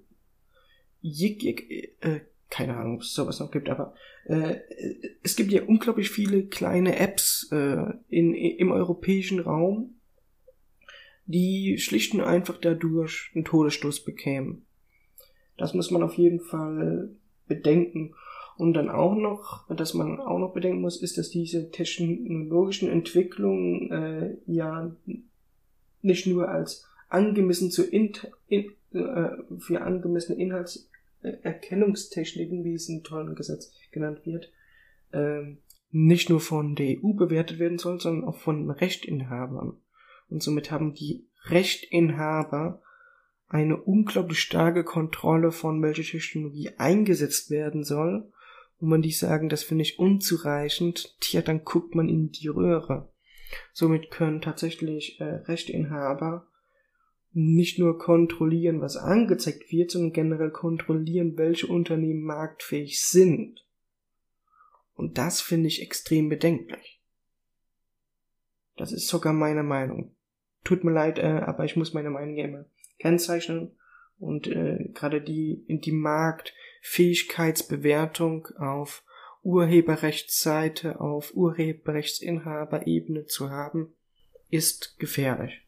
Jig, 1.02 1.44
jig, 1.44 1.96
äh, 2.00 2.22
keine 2.50 2.76
Ahnung, 2.76 2.96
ob 2.96 3.02
es 3.02 3.14
sowas 3.14 3.40
noch 3.40 3.52
gibt, 3.52 3.70
aber 3.70 3.94
äh, 4.26 4.56
es 5.22 5.36
gibt 5.36 5.52
ja 5.52 5.62
unglaublich 5.62 6.10
viele 6.10 6.48
kleine 6.48 6.98
Apps 6.98 7.50
äh, 7.52 7.86
in, 8.10 8.34
im 8.34 8.72
europäischen 8.72 9.40
Raum, 9.42 10.01
die 11.32 11.78
schlicht 11.78 12.14
und 12.14 12.22
einfach 12.22 12.58
dadurch 12.60 13.32
einen 13.34 13.46
Todesstoß 13.46 14.04
bekämen. 14.04 14.66
Das 15.58 15.74
muss 15.74 15.92
man 15.92 16.04
auf 16.04 16.16
jeden 16.16 16.40
Fall 16.40 17.10
bedenken. 17.48 18.16
Und 18.58 18.74
dann 18.74 18.90
auch 18.90 19.16
noch, 19.16 19.66
dass 19.74 19.94
man 19.94 20.20
auch 20.20 20.38
noch 20.38 20.54
bedenken 20.54 20.82
muss, 20.82 21.02
ist, 21.02 21.18
dass 21.18 21.30
diese 21.30 21.72
technologischen 21.72 22.90
Entwicklungen 22.90 23.90
äh, 23.92 24.36
ja 24.46 24.94
nicht 26.02 26.28
nur 26.28 26.50
als 26.50 26.86
angemessen 27.10 27.72
zu 27.72 27.84
in, 27.84 28.12
in, 28.48 28.72
äh, 28.94 29.30
für 29.60 29.82
angemessene 29.82 30.40
Inhaltserkennungstechniken, 30.40 32.64
wie 32.64 32.74
es 32.74 32.90
in 32.90 33.04
tollen 33.04 33.36
Gesetz 33.36 33.72
genannt 33.92 34.26
wird, 34.26 34.52
äh, 35.12 35.56
nicht 35.92 36.30
nur 36.30 36.40
von 36.40 36.76
der 36.76 37.04
EU 37.04 37.14
bewertet 37.14 37.60
werden 37.60 37.78
soll, 37.78 38.00
sondern 38.00 38.28
auch 38.28 38.38
von 38.38 38.70
Rechtinhabern. 38.70 39.78
Und 40.32 40.42
somit 40.42 40.72
haben 40.72 40.94
die 40.94 41.28
Rechtinhaber 41.44 42.82
eine 43.50 43.76
unglaublich 43.76 44.40
starke 44.40 44.86
Kontrolle 44.86 45.52
von 45.52 45.82
welcher 45.84 46.04
Technologie 46.04 46.72
eingesetzt 46.78 47.50
werden 47.52 47.84
soll. 47.84 48.32
Und 48.80 48.90
man 48.90 49.02
die 49.02 49.12
sagen, 49.12 49.50
das 49.50 49.64
finde 49.64 49.84
ich 49.84 50.00
unzureichend, 50.00 51.18
tja, 51.20 51.42
dann 51.42 51.66
guckt 51.66 51.94
man 51.94 52.08
in 52.08 52.32
die 52.32 52.48
Röhre. 52.48 53.10
Somit 53.74 54.10
können 54.10 54.42
tatsächlich 54.42 55.20
äh, 55.20 55.26
Rechteinhaber 55.26 56.48
nicht 57.34 57.78
nur 57.78 57.98
kontrollieren, 57.98 58.82
was 58.82 58.96
angezeigt 58.96 59.72
wird, 59.72 59.92
sondern 59.92 60.14
generell 60.14 60.52
kontrollieren, 60.52 61.38
welche 61.38 61.68
Unternehmen 61.68 62.24
marktfähig 62.24 63.04
sind. 63.04 63.66
Und 64.96 65.18
das 65.18 65.42
finde 65.42 65.68
ich 65.68 65.82
extrem 65.82 66.30
bedenklich. 66.30 67.02
Das 68.78 68.94
ist 68.94 69.08
sogar 69.08 69.34
meine 69.34 69.64
Meinung. 69.64 70.16
Tut 70.64 70.84
mir 70.84 70.92
leid, 70.92 71.20
äh, 71.20 71.42
aber 71.46 71.66
ich 71.66 71.76
muss 71.76 71.94
meine 71.94 72.10
Meinung 72.10 72.36
ja 72.36 72.46
immer 72.46 72.66
kennzeichnen 73.00 73.76
und 74.20 74.48
äh, 74.48 74.90
gerade 74.94 75.22
die 75.22 75.64
die 75.68 75.92
Marktfähigkeitsbewertung 75.92 78.48
auf 78.58 79.04
Urheberrechtsseite 79.44 81.02
auf 81.02 81.36
Urheberrechtsinhaberebene 81.36 83.26
zu 83.26 83.50
haben, 83.50 83.94
ist 84.50 84.98
gefährlich. 85.00 85.62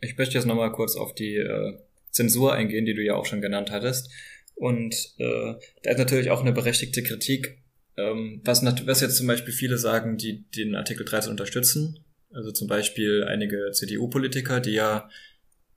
Ich 0.00 0.16
möchte 0.16 0.34
jetzt 0.34 0.46
nochmal 0.46 0.72
kurz 0.72 0.96
auf 0.96 1.14
die 1.14 1.36
äh, 1.36 1.78
Zensur 2.10 2.54
eingehen, 2.54 2.86
die 2.86 2.94
du 2.94 3.02
ja 3.02 3.14
auch 3.14 3.26
schon 3.26 3.40
genannt 3.40 3.70
hattest. 3.70 4.10
Und 4.54 4.94
äh, 5.18 5.54
da 5.82 5.90
ist 5.90 5.98
natürlich 5.98 6.30
auch 6.30 6.40
eine 6.40 6.52
berechtigte 6.52 7.02
Kritik, 7.02 7.58
ähm, 7.98 8.40
was, 8.44 8.64
was 8.64 9.00
jetzt 9.02 9.18
zum 9.18 9.26
Beispiel 9.26 9.52
viele 9.52 9.76
sagen, 9.76 10.16
die 10.16 10.44
den 10.50 10.74
Artikel 10.74 11.04
13 11.04 11.30
unterstützen. 11.30 12.02
Also 12.30 12.52
zum 12.52 12.68
Beispiel 12.68 13.24
einige 13.24 13.70
CDU-Politiker, 13.72 14.60
die 14.60 14.72
ja 14.72 15.08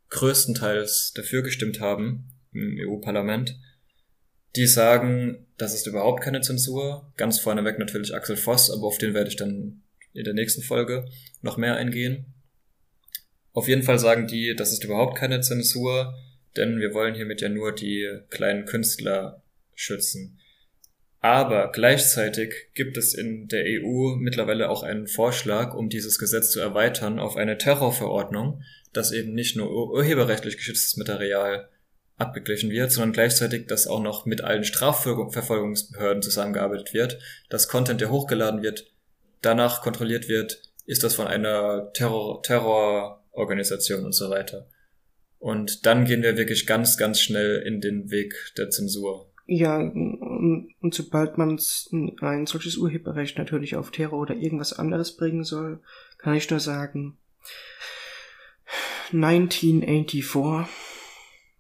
größtenteils 0.10 1.14
dafür 1.14 1.44
gestimmt 1.44 1.80
haben 1.80 2.30
im 2.52 2.78
EU-Parlament, 2.80 3.60
die 4.56 4.66
sagen, 4.66 5.48
das 5.58 5.74
ist 5.74 5.88
überhaupt 5.88 6.24
keine 6.24 6.42
Zensur. 6.42 7.14
Ganz 7.18 7.40
vorneweg 7.40 7.78
natürlich 7.78 8.16
Axel 8.16 8.36
Voss, 8.36 8.72
aber 8.72 8.88
auf 8.88 8.98
den 8.98 9.14
werde 9.14 9.30
ich 9.30 9.36
dann 9.36 9.84
in 10.14 10.24
der 10.24 10.34
nächsten 10.34 10.64
Folge 10.64 11.06
noch 11.42 11.58
mehr 11.58 11.76
eingehen. 11.76 12.34
Auf 13.54 13.68
jeden 13.68 13.84
Fall 13.84 14.00
sagen 14.00 14.28
die, 14.28 14.56
das 14.56 14.72
ist 14.72 14.84
überhaupt 14.84 15.18
keine 15.18 15.42
Zensur, 15.42 16.16
denn 16.56 16.80
wir 16.80 16.94
wollen 16.94 17.16
hiermit 17.16 17.42
ja 17.42 17.50
nur 17.50 17.74
die 17.74 18.08
kleinen 18.30 18.66
Künstler 18.66 19.44
schützen. 19.76 20.40
Aber 21.22 21.72
gleichzeitig 21.72 22.54
gibt 22.74 22.98
es 22.98 23.14
in 23.14 23.48
der 23.50 23.66
EU 23.66 24.16
mittlerweile 24.16 24.70
auch 24.70 24.84
einen 24.84 25.08
Vorschlag, 25.08 25.74
um 25.74 25.90
dieses 25.90 26.18
Gesetz 26.18 26.52
zu 26.52 26.62
erweitern 26.62 27.20
auf 27.20 27.36
eine 27.36 27.58
Terrorverordnung, 27.58 28.62
dass 28.94 29.12
eben 29.12 29.34
nicht 29.34 29.58
nur 29.58 29.70
urheberrechtlich 29.92 30.58
geschütztes 30.58 30.96
Material 30.96 31.70
abgeglichen 32.16 32.70
wird, 32.70 32.92
sondern 32.92 33.14
gleichzeitig, 33.14 33.68
dass 33.68 33.88
auch 33.88 34.02
noch 34.02 34.26
mit 34.26 34.42
allen 34.42 34.64
Strafverfolgungsbehörden 34.64 36.22
zusammengearbeitet 36.22 36.94
wird, 36.94 37.20
dass 37.50 37.68
Content, 37.68 38.02
der 38.02 38.12
hochgeladen 38.12 38.62
wird, 38.62 38.92
danach 39.42 39.82
kontrolliert 39.82 40.28
wird, 40.28 40.62
ist 40.86 41.04
das 41.04 41.16
von 41.16 41.28
einer 41.28 41.92
Terror 41.94 42.42
Terrororganisation 42.42 44.06
und 44.06 44.14
so 44.14 44.30
weiter. 44.30 44.68
Und 45.38 45.86
dann 45.86 46.06
gehen 46.06 46.24
wir 46.24 46.38
wirklich 46.38 46.66
ganz, 46.66 46.98
ganz 46.98 47.22
schnell 47.22 47.62
in 47.66 47.80
den 47.80 48.12
Weg 48.12 48.34
der 48.58 48.70
Zensur. 48.70 49.32
Ja, 49.52 49.80
und, 50.40 50.74
und 50.80 50.94
sobald 50.94 51.38
man 51.38 51.60
ein 52.22 52.46
solches 52.46 52.78
Urheberrecht 52.78 53.38
natürlich 53.38 53.76
auf 53.76 53.92
Terror 53.92 54.20
oder 54.20 54.36
irgendwas 54.36 54.72
anderes 54.74 55.18
bringen 55.18 55.44
soll, 55.44 55.82
kann 56.18 56.34
ich 56.34 56.50
nur 56.50 56.62
sagen, 56.62 57.18
1984 59.12 60.66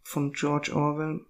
von 0.01 0.31
George 0.31 0.71
Orwell. 0.73 1.21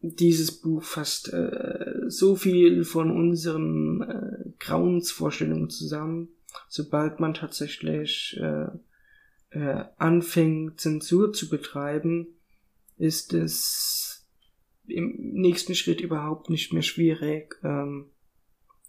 Dieses 0.00 0.60
Buch 0.60 0.84
fasst 0.84 1.32
äh, 1.32 2.08
so 2.08 2.36
viel 2.36 2.84
von 2.84 3.10
unseren 3.10 4.02
äh, 4.02 4.50
Grauensvorstellungen 4.58 5.68
zusammen, 5.68 6.28
sobald 6.68 7.18
man 7.18 7.34
tatsächlich 7.34 8.38
äh, 8.40 8.66
äh, 9.50 9.84
anfängt, 9.96 10.80
Zensur 10.80 11.32
zu 11.32 11.48
betreiben, 11.48 12.28
ist 12.98 13.32
es 13.32 14.01
im 14.94 15.16
nächsten 15.32 15.74
Schritt 15.74 16.00
überhaupt 16.00 16.50
nicht 16.50 16.72
mehr 16.72 16.82
schwierig, 16.82 17.56
ähm, 17.64 18.10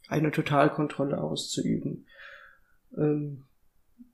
eine 0.08 0.32
Totalkontrolle 0.32 1.22
auszuüben. 1.22 2.06
Ähm, 2.98 3.46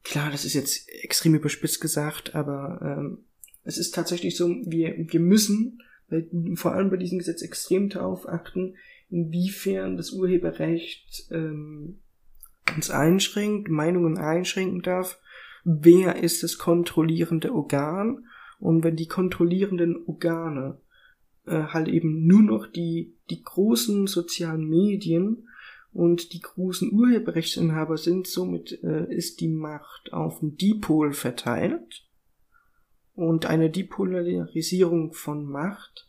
klar, 0.03 0.31
das 0.31 0.45
ist 0.45 0.53
jetzt 0.53 0.87
extrem 1.03 1.35
überspitzt 1.35 1.81
gesagt, 1.81 2.35
aber 2.35 2.79
ähm, 2.81 3.25
es 3.63 3.77
ist 3.77 3.93
tatsächlich 3.93 4.35
so, 4.35 4.49
wir, 4.65 4.95
wir 4.97 5.19
müssen 5.19 5.79
vor 6.55 6.73
allem 6.73 6.89
bei 6.89 6.97
diesem 6.97 7.19
Gesetz 7.19 7.41
extrem 7.41 7.89
darauf 7.89 8.27
achten, 8.27 8.75
inwiefern 9.09 9.97
das 9.97 10.11
Urheberrecht 10.11 11.27
ähm, 11.31 11.99
uns 12.75 12.89
einschränkt, 12.89 13.69
Meinungen 13.69 14.17
einschränken 14.17 14.81
darf, 14.81 15.19
wer 15.63 16.21
ist 16.21 16.43
das 16.43 16.57
kontrollierende 16.57 17.53
Organ 17.53 18.25
und 18.59 18.83
wenn 18.83 18.95
die 18.95 19.07
kontrollierenden 19.07 20.05
Organe 20.05 20.79
äh, 21.49 21.63
halt 21.73 21.87
eben 21.87 22.25
nur 22.27 22.41
noch 22.41 22.67
die, 22.67 23.17
die 23.29 23.41
großen 23.41 24.07
sozialen 24.07 24.67
Medien 24.67 25.47
und 25.91 26.33
die 26.33 26.41
großen 26.41 26.91
Urheberrechtsinhaber 26.91 27.97
sind, 27.97 28.27
somit 28.27 28.83
äh, 28.83 29.13
ist 29.13 29.41
die 29.41 29.47
Macht 29.47 30.13
auf 30.13 30.39
den 30.39 30.55
Dipol 30.55 31.13
verteilt. 31.13 32.05
Und 33.15 33.47
eine 33.47 33.69
Depolarisierung 33.69 35.13
von 35.13 35.45
Macht 35.45 36.07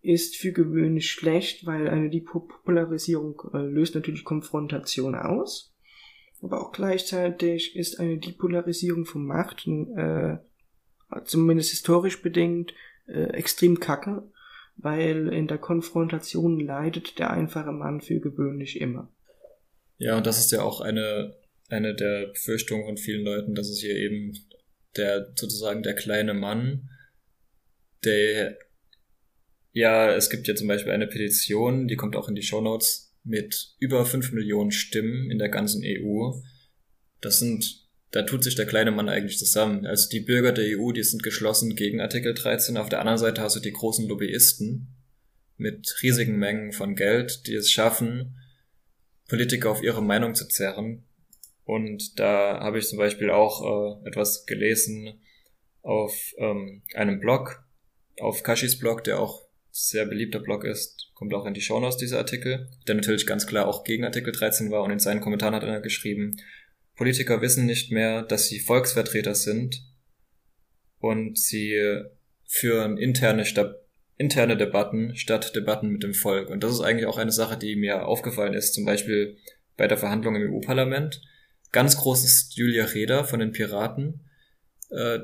ist 0.00 0.36
für 0.36 0.52
gewöhnlich 0.52 1.10
schlecht, 1.10 1.66
weil 1.66 1.88
eine 1.88 2.10
Depolarisierung 2.10 3.40
äh, 3.52 3.58
löst 3.58 3.94
natürlich 3.94 4.24
Konfrontation 4.24 5.14
aus. 5.14 5.74
Aber 6.40 6.62
auch 6.62 6.72
gleichzeitig 6.72 7.76
ist 7.76 8.00
eine 8.00 8.18
Depolarisierung 8.18 9.04
von 9.04 9.26
Macht, 9.26 9.66
äh, 9.66 10.38
zumindest 11.24 11.70
historisch 11.70 12.22
bedingt, 12.22 12.72
äh, 13.06 13.24
extrem 13.30 13.80
kacke, 13.80 14.30
weil 14.78 15.28
in 15.28 15.46
der 15.46 15.58
Konfrontation 15.58 16.58
leidet 16.60 17.18
der 17.18 17.30
einfache 17.30 17.72
Mann 17.72 18.00
für 18.00 18.20
gewöhnlich 18.20 18.80
immer. 18.80 19.12
Ja, 19.98 20.16
und 20.16 20.26
das 20.26 20.38
ist 20.38 20.52
ja 20.52 20.62
auch 20.62 20.80
eine, 20.80 21.36
eine 21.68 21.94
der 21.94 22.28
Befürchtungen 22.28 22.86
von 22.86 22.96
vielen 22.96 23.24
Leuten, 23.24 23.54
dass 23.54 23.68
es 23.68 23.80
hier 23.80 23.96
eben 23.96 24.32
der 24.96 25.32
sozusagen 25.34 25.82
der 25.82 25.94
kleine 25.94 26.34
Mann, 26.34 26.88
der 28.04 28.56
ja, 29.72 30.12
es 30.14 30.30
gibt 30.30 30.48
ja 30.48 30.54
zum 30.54 30.66
Beispiel 30.66 30.92
eine 30.92 31.06
Petition, 31.06 31.86
die 31.86 31.96
kommt 31.96 32.16
auch 32.16 32.28
in 32.28 32.34
die 32.34 32.42
Show 32.42 32.60
Notes 32.60 33.16
mit 33.22 33.76
über 33.78 34.04
fünf 34.06 34.32
Millionen 34.32 34.70
Stimmen 34.70 35.30
in 35.30 35.38
der 35.38 35.50
ganzen 35.50 35.82
EU. 35.84 36.32
Das 37.20 37.38
sind, 37.38 37.87
da 38.10 38.22
tut 38.22 38.42
sich 38.42 38.54
der 38.54 38.66
kleine 38.66 38.90
Mann 38.90 39.08
eigentlich 39.08 39.38
zusammen. 39.38 39.86
Also 39.86 40.08
die 40.08 40.20
Bürger 40.20 40.52
der 40.52 40.78
EU, 40.78 40.92
die 40.92 41.02
sind 41.02 41.22
geschlossen 41.22 41.76
gegen 41.76 42.00
Artikel 42.00 42.34
13. 42.34 42.76
Auf 42.76 42.88
der 42.88 43.00
anderen 43.00 43.18
Seite 43.18 43.42
hast 43.42 43.56
du 43.56 43.60
die 43.60 43.72
großen 43.72 44.08
Lobbyisten 44.08 44.94
mit 45.56 45.96
riesigen 46.02 46.38
Mengen 46.38 46.72
von 46.72 46.94
Geld, 46.94 47.46
die 47.46 47.54
es 47.54 47.70
schaffen, 47.70 48.36
Politiker 49.28 49.70
auf 49.70 49.82
ihre 49.82 50.02
Meinung 50.02 50.34
zu 50.34 50.48
zerren. 50.48 51.04
Und 51.64 52.18
da 52.18 52.60
habe 52.60 52.78
ich 52.78 52.88
zum 52.88 52.98
Beispiel 52.98 53.30
auch 53.30 54.00
äh, 54.02 54.08
etwas 54.08 54.46
gelesen 54.46 55.20
auf 55.82 56.14
ähm, 56.38 56.82
einem 56.94 57.20
Blog, 57.20 57.62
auf 58.20 58.42
Kashis 58.42 58.78
Blog, 58.78 59.04
der 59.04 59.20
auch 59.20 59.48
sehr 59.70 60.06
beliebter 60.06 60.40
Blog 60.40 60.64
ist, 60.64 61.10
kommt 61.14 61.34
auch 61.34 61.46
in 61.46 61.54
die 61.54 61.60
Show 61.60 61.78
Notes 61.78 61.98
dieser 61.98 62.18
Artikel, 62.18 62.68
der 62.86 62.94
natürlich 62.94 63.26
ganz 63.26 63.46
klar 63.46 63.68
auch 63.68 63.84
gegen 63.84 64.04
Artikel 64.04 64.32
13 64.32 64.70
war 64.70 64.82
und 64.82 64.90
in 64.90 64.98
seinen 64.98 65.20
Kommentaren 65.20 65.54
hat 65.54 65.62
er 65.62 65.80
geschrieben, 65.80 66.36
Politiker 66.98 67.40
wissen 67.40 67.64
nicht 67.64 67.90
mehr, 67.90 68.22
dass 68.22 68.48
sie 68.48 68.60
Volksvertreter 68.60 69.34
sind 69.34 69.82
und 70.98 71.38
sie 71.38 72.02
führen 72.44 72.98
interne, 72.98 73.44
interne 74.16 74.56
Debatten 74.56 75.16
statt 75.16 75.54
Debatten 75.54 75.88
mit 75.88 76.02
dem 76.02 76.12
Volk. 76.12 76.50
Und 76.50 76.64
das 76.64 76.72
ist 76.72 76.80
eigentlich 76.80 77.06
auch 77.06 77.18
eine 77.18 77.32
Sache, 77.32 77.56
die 77.56 77.76
mir 77.76 78.06
aufgefallen 78.06 78.54
ist, 78.54 78.74
zum 78.74 78.84
Beispiel 78.84 79.36
bei 79.76 79.86
der 79.86 79.96
Verhandlung 79.96 80.34
im 80.34 80.52
EU-Parlament. 80.52 81.22
Ganz 81.70 81.96
groß 81.96 82.24
ist 82.24 82.56
Julia 82.56 82.84
Reda 82.84 83.24
von 83.24 83.38
den 83.38 83.52
Piraten. 83.52 84.24
Äh, 84.90 85.20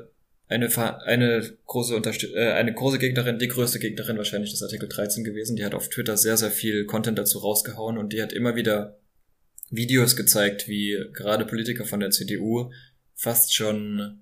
eine, 0.47 0.69
eine 1.05 1.57
große 1.65 1.95
äh, 2.35 2.51
eine 2.51 2.73
große 2.73 2.99
Gegnerin, 2.99 3.39
die 3.39 3.47
größte 3.47 3.79
Gegnerin 3.79 4.17
wahrscheinlich 4.17 4.51
des 4.51 4.61
Artikel 4.61 4.87
13 4.87 5.23
gewesen. 5.23 5.55
Die 5.55 5.65
hat 5.65 5.73
auf 5.73 5.89
Twitter 5.89 6.17
sehr, 6.17 6.37
sehr 6.37 6.51
viel 6.51 6.85
Content 6.85 7.17
dazu 7.17 7.39
rausgehauen 7.39 7.97
und 7.97 8.13
die 8.13 8.21
hat 8.21 8.31
immer 8.31 8.55
wieder 8.55 8.99
Videos 9.69 10.15
gezeigt, 10.15 10.67
wie 10.67 10.97
gerade 11.13 11.45
Politiker 11.45 11.85
von 11.85 11.99
der 11.99 12.11
CDU 12.11 12.71
fast 13.13 13.53
schon 13.53 14.21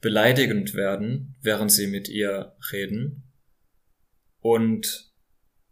beleidigend 0.00 0.74
werden, 0.74 1.36
während 1.40 1.72
sie 1.72 1.86
mit 1.86 2.08
ihr 2.08 2.56
reden. 2.72 3.22
Und 4.40 5.12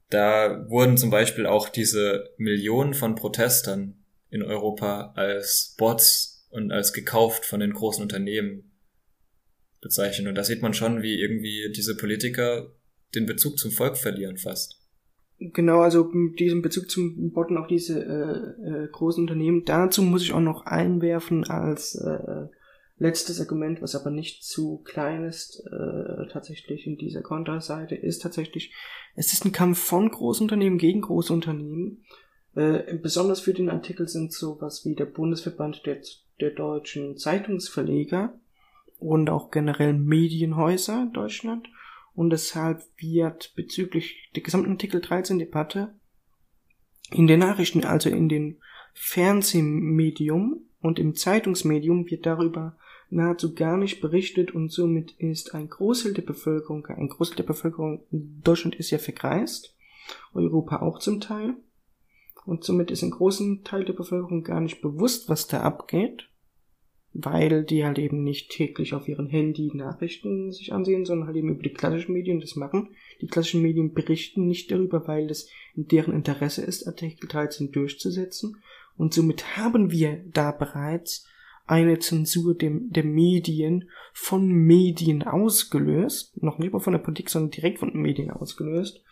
da 0.08 0.68
wurden 0.68 0.96
zum 0.96 1.10
Beispiel 1.10 1.46
auch 1.46 1.68
diese 1.68 2.30
Millionen 2.36 2.94
von 2.94 3.14
Protestern 3.14 4.04
in 4.30 4.42
Europa 4.42 5.12
als 5.16 5.74
Bots 5.78 6.46
und 6.50 6.70
als 6.70 6.92
gekauft 6.92 7.44
von 7.44 7.60
den 7.60 7.72
großen 7.72 8.02
Unternehmen 8.02 8.72
bezeichnen. 9.80 10.28
Und 10.28 10.34
da 10.34 10.44
sieht 10.44 10.62
man 10.62 10.74
schon, 10.74 11.02
wie 11.02 11.20
irgendwie 11.20 11.72
diese 11.74 11.96
Politiker 11.96 12.74
den 13.14 13.26
Bezug 13.26 13.58
zum 13.58 13.72
Volk 13.72 13.96
verlieren 13.96 14.38
fast. 14.38 14.81
Genau, 15.52 15.80
also 15.80 16.04
mit 16.12 16.38
diesem 16.38 16.62
Bezug 16.62 16.90
zum 16.90 17.32
Botten 17.32 17.56
auch 17.56 17.66
diese 17.66 18.04
äh, 18.04 18.84
äh, 18.84 18.88
großen 18.88 19.22
Unternehmen. 19.22 19.64
Dazu 19.64 20.02
muss 20.02 20.22
ich 20.22 20.32
auch 20.32 20.40
noch 20.40 20.66
einwerfen 20.66 21.44
als 21.44 21.94
äh, 21.96 22.46
letztes 22.98 23.40
Argument, 23.40 23.82
was 23.82 23.94
aber 23.94 24.10
nicht 24.10 24.44
zu 24.44 24.78
klein 24.84 25.24
ist, 25.24 25.64
äh, 25.66 26.28
tatsächlich 26.30 26.86
in 26.86 26.96
dieser 26.96 27.22
Konterseite, 27.22 27.94
ist 27.94 28.22
tatsächlich, 28.22 28.74
es 29.16 29.32
ist 29.32 29.44
ein 29.44 29.52
Kampf 29.52 29.78
von 29.78 30.10
Großunternehmen 30.10 30.78
gegen 30.78 31.00
Großunternehmen. 31.00 32.04
Äh, 32.54 32.96
besonders 32.98 33.40
für 33.40 33.54
den 33.54 33.70
Artikel 33.70 34.08
sind 34.08 34.32
sowas 34.32 34.84
wie 34.84 34.94
der 34.94 35.06
Bundesverband 35.06 35.86
der, 35.86 35.98
der 36.40 36.50
deutschen 36.50 37.16
Zeitungsverleger 37.16 38.38
und 38.98 39.30
auch 39.30 39.50
generell 39.50 39.94
Medienhäuser 39.94 41.02
in 41.02 41.12
Deutschland. 41.12 41.68
Und 42.14 42.30
deshalb 42.30 42.82
wird 42.96 43.54
bezüglich 43.56 44.30
der 44.34 44.42
gesamten 44.42 44.72
Artikel 44.72 45.00
13 45.00 45.38
Debatte 45.38 45.94
in 47.10 47.26
den 47.26 47.40
Nachrichten, 47.40 47.84
also 47.84 48.10
in 48.10 48.28
den 48.28 48.58
Fernsehmedium 48.94 50.66
und 50.80 50.98
im 50.98 51.14
Zeitungsmedium 51.14 52.10
wird 52.10 52.26
darüber 52.26 52.76
nahezu 53.10 53.54
gar 53.54 53.76
nicht 53.76 54.00
berichtet 54.00 54.52
und 54.52 54.70
somit 54.70 55.12
ist 55.12 55.54
ein 55.54 55.68
Großteil 55.68 56.14
der 56.14 56.22
Bevölkerung, 56.22 56.86
ein 56.86 57.08
Großteil 57.08 57.36
der 57.36 57.44
Bevölkerung 57.44 58.04
Deutschland 58.10 58.74
ist 58.76 58.90
ja 58.90 58.98
verkreist, 58.98 59.76
Europa 60.34 60.80
auch 60.80 60.98
zum 60.98 61.20
Teil. 61.20 61.54
Und 62.44 62.64
somit 62.64 62.90
ist 62.90 63.02
ein 63.02 63.12
großen 63.12 63.62
Teil 63.62 63.84
der 63.84 63.92
Bevölkerung 63.92 64.42
gar 64.42 64.60
nicht 64.60 64.82
bewusst, 64.82 65.28
was 65.28 65.46
da 65.46 65.60
abgeht 65.60 66.28
weil 67.14 67.64
die 67.64 67.84
halt 67.84 67.98
eben 67.98 68.22
nicht 68.22 68.50
täglich 68.50 68.94
auf 68.94 69.06
ihren 69.06 69.28
Handy 69.28 69.70
Nachrichten 69.74 70.50
sich 70.50 70.72
ansehen, 70.72 71.04
sondern 71.04 71.26
halt 71.26 71.36
eben 71.36 71.50
über 71.50 71.62
die 71.62 71.72
klassischen 71.72 72.12
Medien 72.12 72.40
das 72.40 72.56
machen. 72.56 72.90
Die 73.20 73.26
klassischen 73.26 73.62
Medien 73.62 73.92
berichten 73.92 74.46
nicht 74.46 74.70
darüber, 74.70 75.06
weil 75.06 75.30
es 75.30 75.48
in 75.76 75.88
deren 75.88 76.14
Interesse 76.14 76.62
ist, 76.62 76.86
Artikel 76.86 77.28
13 77.28 77.70
durchzusetzen. 77.70 78.56
Und 78.96 79.12
somit 79.12 79.56
haben 79.56 79.90
wir 79.90 80.24
da 80.32 80.52
bereits 80.52 81.26
eine 81.66 81.98
Zensur 81.98 82.54
der, 82.54 82.70
der 82.72 83.04
Medien 83.04 83.88
von 84.12 84.48
Medien 84.48 85.22
ausgelöst. 85.22 86.42
Noch 86.42 86.58
nicht 86.58 86.72
mal 86.72 86.80
von 86.80 86.92
der 86.92 87.00
Politik, 87.00 87.30
sondern 87.30 87.50
direkt 87.50 87.78
von 87.78 87.90
den 87.90 88.02
Medien 88.02 88.30
ausgelöst. 88.30 89.02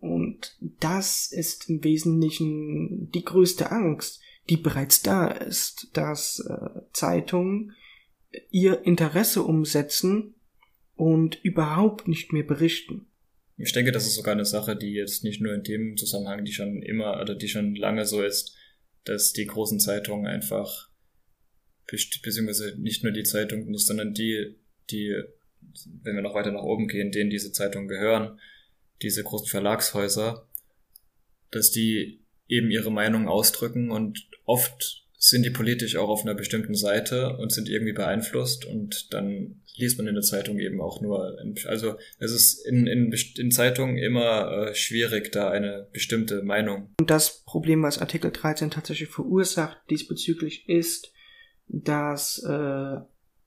Und 0.00 0.56
das 0.80 1.32
ist 1.32 1.68
im 1.68 1.82
Wesentlichen 1.82 3.10
die 3.10 3.24
größte 3.24 3.70
Angst 3.72 4.20
die 4.48 4.56
bereits 4.56 5.02
da 5.02 5.28
ist, 5.28 5.90
dass 5.92 6.40
äh, 6.40 6.80
Zeitungen 6.92 7.74
ihr 8.50 8.82
Interesse 8.84 9.42
umsetzen 9.42 10.34
und 10.94 11.36
überhaupt 11.42 12.08
nicht 12.08 12.32
mehr 12.32 12.42
berichten. 12.42 13.06
Ich 13.58 13.72
denke, 13.72 13.92
das 13.92 14.06
ist 14.06 14.14
sogar 14.14 14.34
eine 14.34 14.44
Sache, 14.44 14.76
die 14.76 14.92
jetzt 14.92 15.24
nicht 15.24 15.40
nur 15.40 15.54
in 15.54 15.62
dem 15.62 15.96
Zusammenhang, 15.96 16.44
die 16.44 16.52
schon 16.52 16.82
immer 16.82 17.20
oder 17.20 17.34
die 17.34 17.48
schon 17.48 17.74
lange 17.74 18.04
so 18.04 18.22
ist, 18.22 18.54
dass 19.04 19.32
die 19.32 19.46
großen 19.46 19.80
Zeitungen 19.80 20.26
einfach, 20.26 20.90
beziehungsweise 21.86 22.76
nicht 22.78 23.02
nur 23.02 23.12
die 23.12 23.22
Zeitungen, 23.22 23.72
sondern 23.78 24.12
die, 24.12 24.58
die, 24.90 25.14
wenn 26.02 26.16
wir 26.16 26.22
noch 26.22 26.34
weiter 26.34 26.52
nach 26.52 26.62
oben 26.62 26.86
gehen, 26.86 27.12
denen 27.12 27.30
diese 27.30 27.52
Zeitungen 27.52 27.88
gehören, 27.88 28.38
diese 29.00 29.22
großen 29.22 29.48
Verlagshäuser, 29.48 30.48
dass 31.50 31.70
die 31.70 32.26
eben 32.48 32.70
ihre 32.70 32.90
Meinung 32.90 33.28
ausdrücken 33.28 33.90
und 33.90 34.28
oft 34.46 35.04
sind 35.18 35.44
die 35.44 35.50
politisch 35.50 35.96
auch 35.96 36.08
auf 36.08 36.22
einer 36.22 36.34
bestimmten 36.34 36.74
Seite 36.74 37.36
und 37.36 37.52
sind 37.52 37.68
irgendwie 37.68 37.92
beeinflusst 37.92 38.64
und 38.64 39.12
dann 39.12 39.62
liest 39.74 39.98
man 39.98 40.06
in 40.06 40.14
der 40.14 40.22
Zeitung 40.22 40.58
eben 40.58 40.80
auch 40.80 41.00
nur, 41.00 41.36
also 41.66 41.94
es 42.18 42.32
ist 42.32 42.66
in, 42.66 42.86
in, 42.86 43.12
in 43.36 43.50
Zeitungen 43.50 43.98
immer 43.98 44.68
äh, 44.68 44.74
schwierig, 44.74 45.32
da 45.32 45.50
eine 45.50 45.88
bestimmte 45.92 46.42
Meinung. 46.42 46.90
Und 46.98 47.10
das 47.10 47.42
Problem, 47.44 47.82
was 47.82 47.98
Artikel 47.98 48.30
13 48.30 48.70
tatsächlich 48.70 49.08
verursacht 49.08 49.78
diesbezüglich 49.90 50.68
ist, 50.68 51.12
dass 51.68 52.42
äh, 52.44 52.96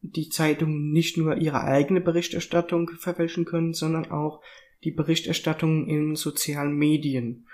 die 0.02 0.30
Zeitungen 0.30 0.92
nicht 0.92 1.18
nur 1.18 1.38
ihre 1.38 1.64
eigene 1.64 2.02
Berichterstattung 2.02 2.90
verfälschen 3.00 3.46
können, 3.46 3.74
sondern 3.74 4.12
auch 4.12 4.42
die 4.84 4.92
Berichterstattung 4.92 5.88
in 5.88 6.16
sozialen 6.16 6.74
Medien. 6.74 7.48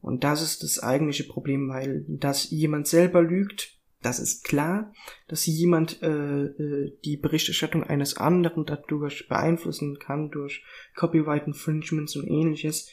Und 0.00 0.24
das 0.24 0.42
ist 0.42 0.62
das 0.62 0.78
eigentliche 0.78 1.24
Problem, 1.24 1.68
weil 1.68 2.04
dass 2.08 2.50
jemand 2.50 2.86
selber 2.86 3.22
lügt, 3.22 3.78
das 4.02 4.18
ist 4.18 4.44
klar, 4.44 4.94
dass 5.28 5.44
jemand 5.44 6.02
äh, 6.02 6.08
äh, 6.08 6.98
die 7.04 7.18
Berichterstattung 7.18 7.84
eines 7.84 8.16
anderen 8.16 8.64
dadurch 8.64 9.28
beeinflussen 9.28 9.98
kann, 9.98 10.30
durch 10.30 10.64
Copyright 10.94 11.46
Infringements 11.46 12.16
und 12.16 12.26
ähnliches, 12.26 12.88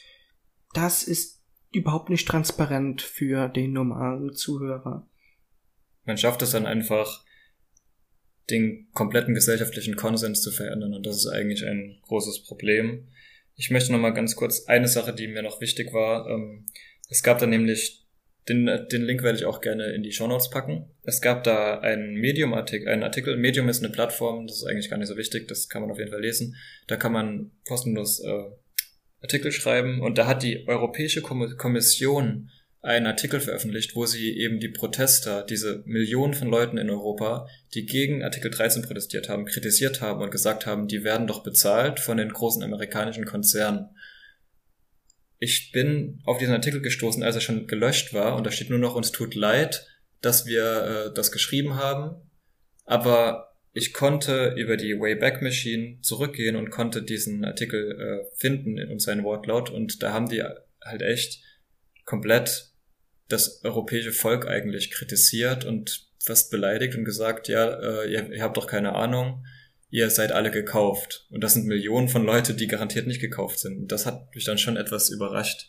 das 0.74 1.02
ist 1.02 1.42
überhaupt 1.72 2.10
nicht 2.10 2.28
transparent 2.28 3.00
für 3.00 3.48
den 3.48 3.72
normalen 3.72 4.34
Zuhörer. 4.34 5.08
Man 6.04 6.18
schafft 6.18 6.42
es 6.42 6.50
dann 6.50 6.66
einfach, 6.66 7.24
den 8.50 8.88
kompletten 8.92 9.34
gesellschaftlichen 9.34 9.96
Konsens 9.96 10.40
zu 10.40 10.50
verändern 10.50 10.94
und 10.94 11.04
das 11.06 11.16
ist 11.16 11.26
eigentlich 11.26 11.64
ein 11.66 11.98
großes 12.02 12.44
Problem. 12.44 13.08
Ich 13.56 13.70
möchte 13.70 13.92
noch 13.92 13.98
mal 13.98 14.14
ganz 14.14 14.36
kurz 14.36 14.66
eine 14.66 14.88
Sache, 14.88 15.14
die 15.14 15.28
mir 15.28 15.42
noch 15.42 15.60
wichtig 15.60 15.92
war, 15.92 16.26
ähm, 16.28 16.66
es 17.08 17.22
gab 17.22 17.38
da 17.38 17.46
nämlich, 17.46 18.06
den, 18.48 18.66
den 18.66 19.02
Link 19.02 19.22
werde 19.22 19.38
ich 19.38 19.44
auch 19.44 19.60
gerne 19.60 19.92
in 19.92 20.02
die 20.02 20.12
Show 20.12 20.26
Notes 20.26 20.50
packen. 20.50 20.90
Es 21.02 21.20
gab 21.20 21.44
da 21.44 21.80
einen 21.80 22.14
Medium-Artikel, 22.14 22.88
einen 22.88 23.02
Artikel. 23.02 23.36
Medium 23.36 23.68
ist 23.68 23.82
eine 23.82 23.92
Plattform, 23.92 24.46
das 24.46 24.58
ist 24.58 24.64
eigentlich 24.64 24.90
gar 24.90 24.98
nicht 24.98 25.08
so 25.08 25.16
wichtig, 25.16 25.48
das 25.48 25.68
kann 25.68 25.82
man 25.82 25.90
auf 25.90 25.98
jeden 25.98 26.10
Fall 26.10 26.20
lesen. 26.20 26.56
Da 26.86 26.96
kann 26.96 27.12
man 27.12 27.50
kostenlos 27.66 28.20
äh, 28.20 28.50
Artikel 29.20 29.52
schreiben 29.52 30.00
und 30.00 30.16
da 30.16 30.26
hat 30.26 30.42
die 30.42 30.66
Europäische 30.68 31.22
Kommission 31.22 32.50
einen 32.80 33.06
Artikel 33.06 33.40
veröffentlicht, 33.40 33.96
wo 33.96 34.06
sie 34.06 34.38
eben 34.38 34.60
die 34.60 34.68
Protester, 34.68 35.42
diese 35.42 35.82
Millionen 35.84 36.34
von 36.34 36.48
Leuten 36.48 36.78
in 36.78 36.88
Europa, 36.88 37.48
die 37.74 37.84
gegen 37.84 38.22
Artikel 38.22 38.50
13 38.50 38.82
protestiert 38.82 39.28
haben, 39.28 39.46
kritisiert 39.46 40.00
haben 40.00 40.22
und 40.22 40.30
gesagt 40.30 40.64
haben, 40.64 40.86
die 40.86 41.02
werden 41.02 41.26
doch 41.26 41.42
bezahlt 41.42 41.98
von 41.98 42.16
den 42.16 42.32
großen 42.32 42.62
amerikanischen 42.62 43.24
Konzernen 43.24 43.88
ich 45.38 45.72
bin 45.72 46.20
auf 46.24 46.38
diesen 46.38 46.54
Artikel 46.54 46.80
gestoßen, 46.80 47.22
als 47.22 47.36
er 47.36 47.40
schon 47.40 47.66
gelöscht 47.66 48.12
war 48.12 48.36
und 48.36 48.46
da 48.46 48.50
steht 48.50 48.70
nur 48.70 48.78
noch, 48.78 48.94
uns 48.94 49.12
tut 49.12 49.34
leid, 49.34 49.86
dass 50.20 50.46
wir 50.46 51.10
äh, 51.10 51.14
das 51.14 51.32
geschrieben 51.32 51.76
haben, 51.76 52.30
aber 52.84 53.48
ich 53.72 53.92
konnte 53.92 54.54
über 54.56 54.76
die 54.76 54.98
Wayback 54.98 55.40
Machine 55.40 56.00
zurückgehen 56.00 56.56
und 56.56 56.70
konnte 56.70 57.02
diesen 57.02 57.44
Artikel 57.44 57.92
äh, 57.92 58.36
finden 58.36 58.76
in 58.76 58.98
seinen 58.98 59.22
Wortlaut. 59.22 59.70
Und 59.70 60.02
da 60.02 60.12
haben 60.12 60.28
die 60.28 60.42
halt 60.42 61.02
echt 61.02 61.40
komplett 62.04 62.72
das 63.28 63.62
europäische 63.64 64.12
Volk 64.12 64.48
eigentlich 64.48 64.90
kritisiert 64.90 65.64
und 65.64 66.08
fast 66.18 66.50
beleidigt 66.50 66.96
und 66.96 67.04
gesagt, 67.04 67.46
ja, 67.46 67.68
äh, 67.68 68.10
ihr, 68.10 68.32
ihr 68.32 68.42
habt 68.42 68.56
doch 68.56 68.66
keine 68.66 68.94
Ahnung, 68.94 69.44
ihr 69.90 70.10
seid 70.10 70.32
alle 70.32 70.50
gekauft. 70.50 71.26
Und 71.30 71.42
das 71.42 71.54
sind 71.54 71.66
Millionen 71.66 72.08
von 72.08 72.24
Leute, 72.24 72.54
die 72.54 72.66
garantiert 72.66 73.06
nicht 73.06 73.20
gekauft 73.20 73.58
sind. 73.58 73.90
Das 73.90 74.06
hat 74.06 74.34
mich 74.34 74.44
dann 74.44 74.58
schon 74.58 74.76
etwas 74.76 75.10
überrascht. 75.10 75.68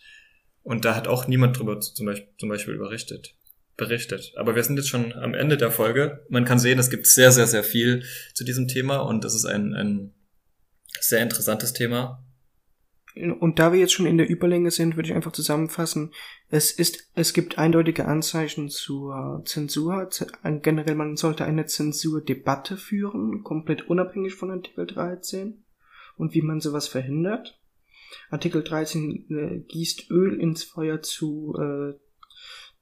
Und 0.63 0.85
da 0.85 0.95
hat 0.95 1.07
auch 1.07 1.27
niemand 1.27 1.57
drüber 1.57 1.79
zum 1.79 2.05
Beispiel, 2.05 2.27
zum 2.37 2.49
Beispiel 2.49 2.77
berichtet. 2.77 3.35
berichtet. 3.77 4.33
Aber 4.35 4.55
wir 4.55 4.63
sind 4.63 4.77
jetzt 4.77 4.89
schon 4.89 5.13
am 5.13 5.33
Ende 5.33 5.57
der 5.57 5.71
Folge. 5.71 6.25
Man 6.29 6.45
kann 6.45 6.59
sehen, 6.59 6.79
es 6.79 6.89
gibt 6.89 7.07
sehr, 7.07 7.31
sehr, 7.31 7.47
sehr 7.47 7.63
viel 7.63 8.03
zu 8.33 8.43
diesem 8.43 8.67
Thema 8.67 8.97
und 8.97 9.23
das 9.23 9.33
ist 9.33 9.45
ein, 9.45 9.73
ein 9.73 10.13
sehr 10.99 11.21
interessantes 11.21 11.73
Thema. 11.73 12.25
Und 13.39 13.59
da 13.59 13.73
wir 13.73 13.79
jetzt 13.79 13.93
schon 13.93 14.05
in 14.05 14.17
der 14.17 14.29
Überlänge 14.29 14.71
sind, 14.71 14.95
würde 14.95 15.09
ich 15.09 15.15
einfach 15.15 15.31
zusammenfassen. 15.31 16.13
Es 16.49 16.71
ist, 16.71 17.11
es 17.15 17.33
gibt 17.33 17.57
eindeutige 17.57 18.05
Anzeichen 18.05 18.69
zur 18.69 19.43
Zensur. 19.45 20.09
Generell, 20.61 20.95
man 20.95 21.17
sollte 21.17 21.45
eine 21.45 21.65
Zensurdebatte 21.65 22.77
führen, 22.77 23.43
komplett 23.43 23.87
unabhängig 23.89 24.35
von 24.35 24.51
Artikel 24.51 24.87
13 24.87 25.63
und 26.15 26.33
wie 26.33 26.41
man 26.41 26.59
sowas 26.61 26.87
verhindert. 26.87 27.59
Artikel 28.29 28.63
13 28.63 29.25
äh, 29.29 29.59
gießt 29.67 30.09
Öl 30.09 30.39
ins 30.39 30.63
Feuer 30.63 31.01
zu 31.01 31.55
äh, 31.59 31.93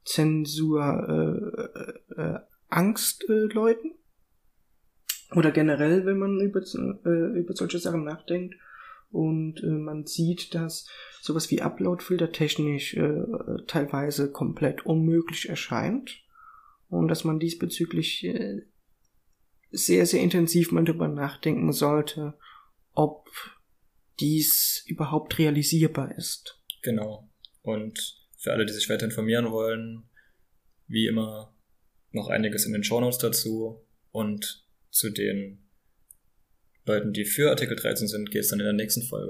Zensur 0.04 1.68
äh, 2.16 2.20
äh, 2.20 2.38
Angstleuten. 2.68 3.92
Äh, 5.30 5.36
Oder 5.36 5.50
generell, 5.50 6.06
wenn 6.06 6.18
man 6.18 6.40
über, 6.40 6.60
äh, 6.60 7.38
über 7.38 7.54
solche 7.54 7.78
Sachen 7.78 8.04
nachdenkt. 8.04 8.54
Und 9.10 9.62
äh, 9.62 9.66
man 9.66 10.06
sieht, 10.06 10.54
dass 10.54 10.86
sowas 11.20 11.50
wie 11.50 11.62
Uploadfilter 11.62 12.32
technisch 12.32 12.94
äh, 12.94 13.24
teilweise 13.66 14.30
komplett 14.30 14.84
unmöglich 14.86 15.48
erscheint. 15.48 16.22
Und 16.88 17.08
dass 17.08 17.24
man 17.24 17.38
diesbezüglich 17.38 18.24
äh, 18.24 18.62
sehr, 19.70 20.06
sehr 20.06 20.22
intensiv 20.22 20.72
mal 20.72 20.84
darüber 20.84 21.08
nachdenken 21.08 21.72
sollte, 21.72 22.38
ob 22.92 23.28
dies 24.20 24.84
überhaupt 24.86 25.38
realisierbar 25.38 26.16
ist. 26.16 26.60
Genau. 26.82 27.30
Und 27.62 28.18
für 28.36 28.52
alle, 28.52 28.66
die 28.66 28.72
sich 28.72 28.88
weiter 28.88 29.04
informieren 29.04 29.50
wollen, 29.50 30.08
wie 30.86 31.06
immer 31.06 31.54
noch 32.10 32.28
einiges 32.28 32.64
in 32.64 32.72
den 32.72 32.84
Shownotes 32.84 33.18
dazu 33.18 33.84
und 34.10 34.66
zu 34.90 35.10
den 35.10 35.67
Leuten, 36.88 37.12
die 37.12 37.24
für 37.24 37.50
Artikel 37.50 37.76
13 37.76 38.08
sind, 38.08 38.30
geht 38.30 38.42
es 38.42 38.48
dann 38.48 38.58
in 38.58 38.64
der 38.64 38.72
nächsten 38.72 39.02
Folge. 39.02 39.26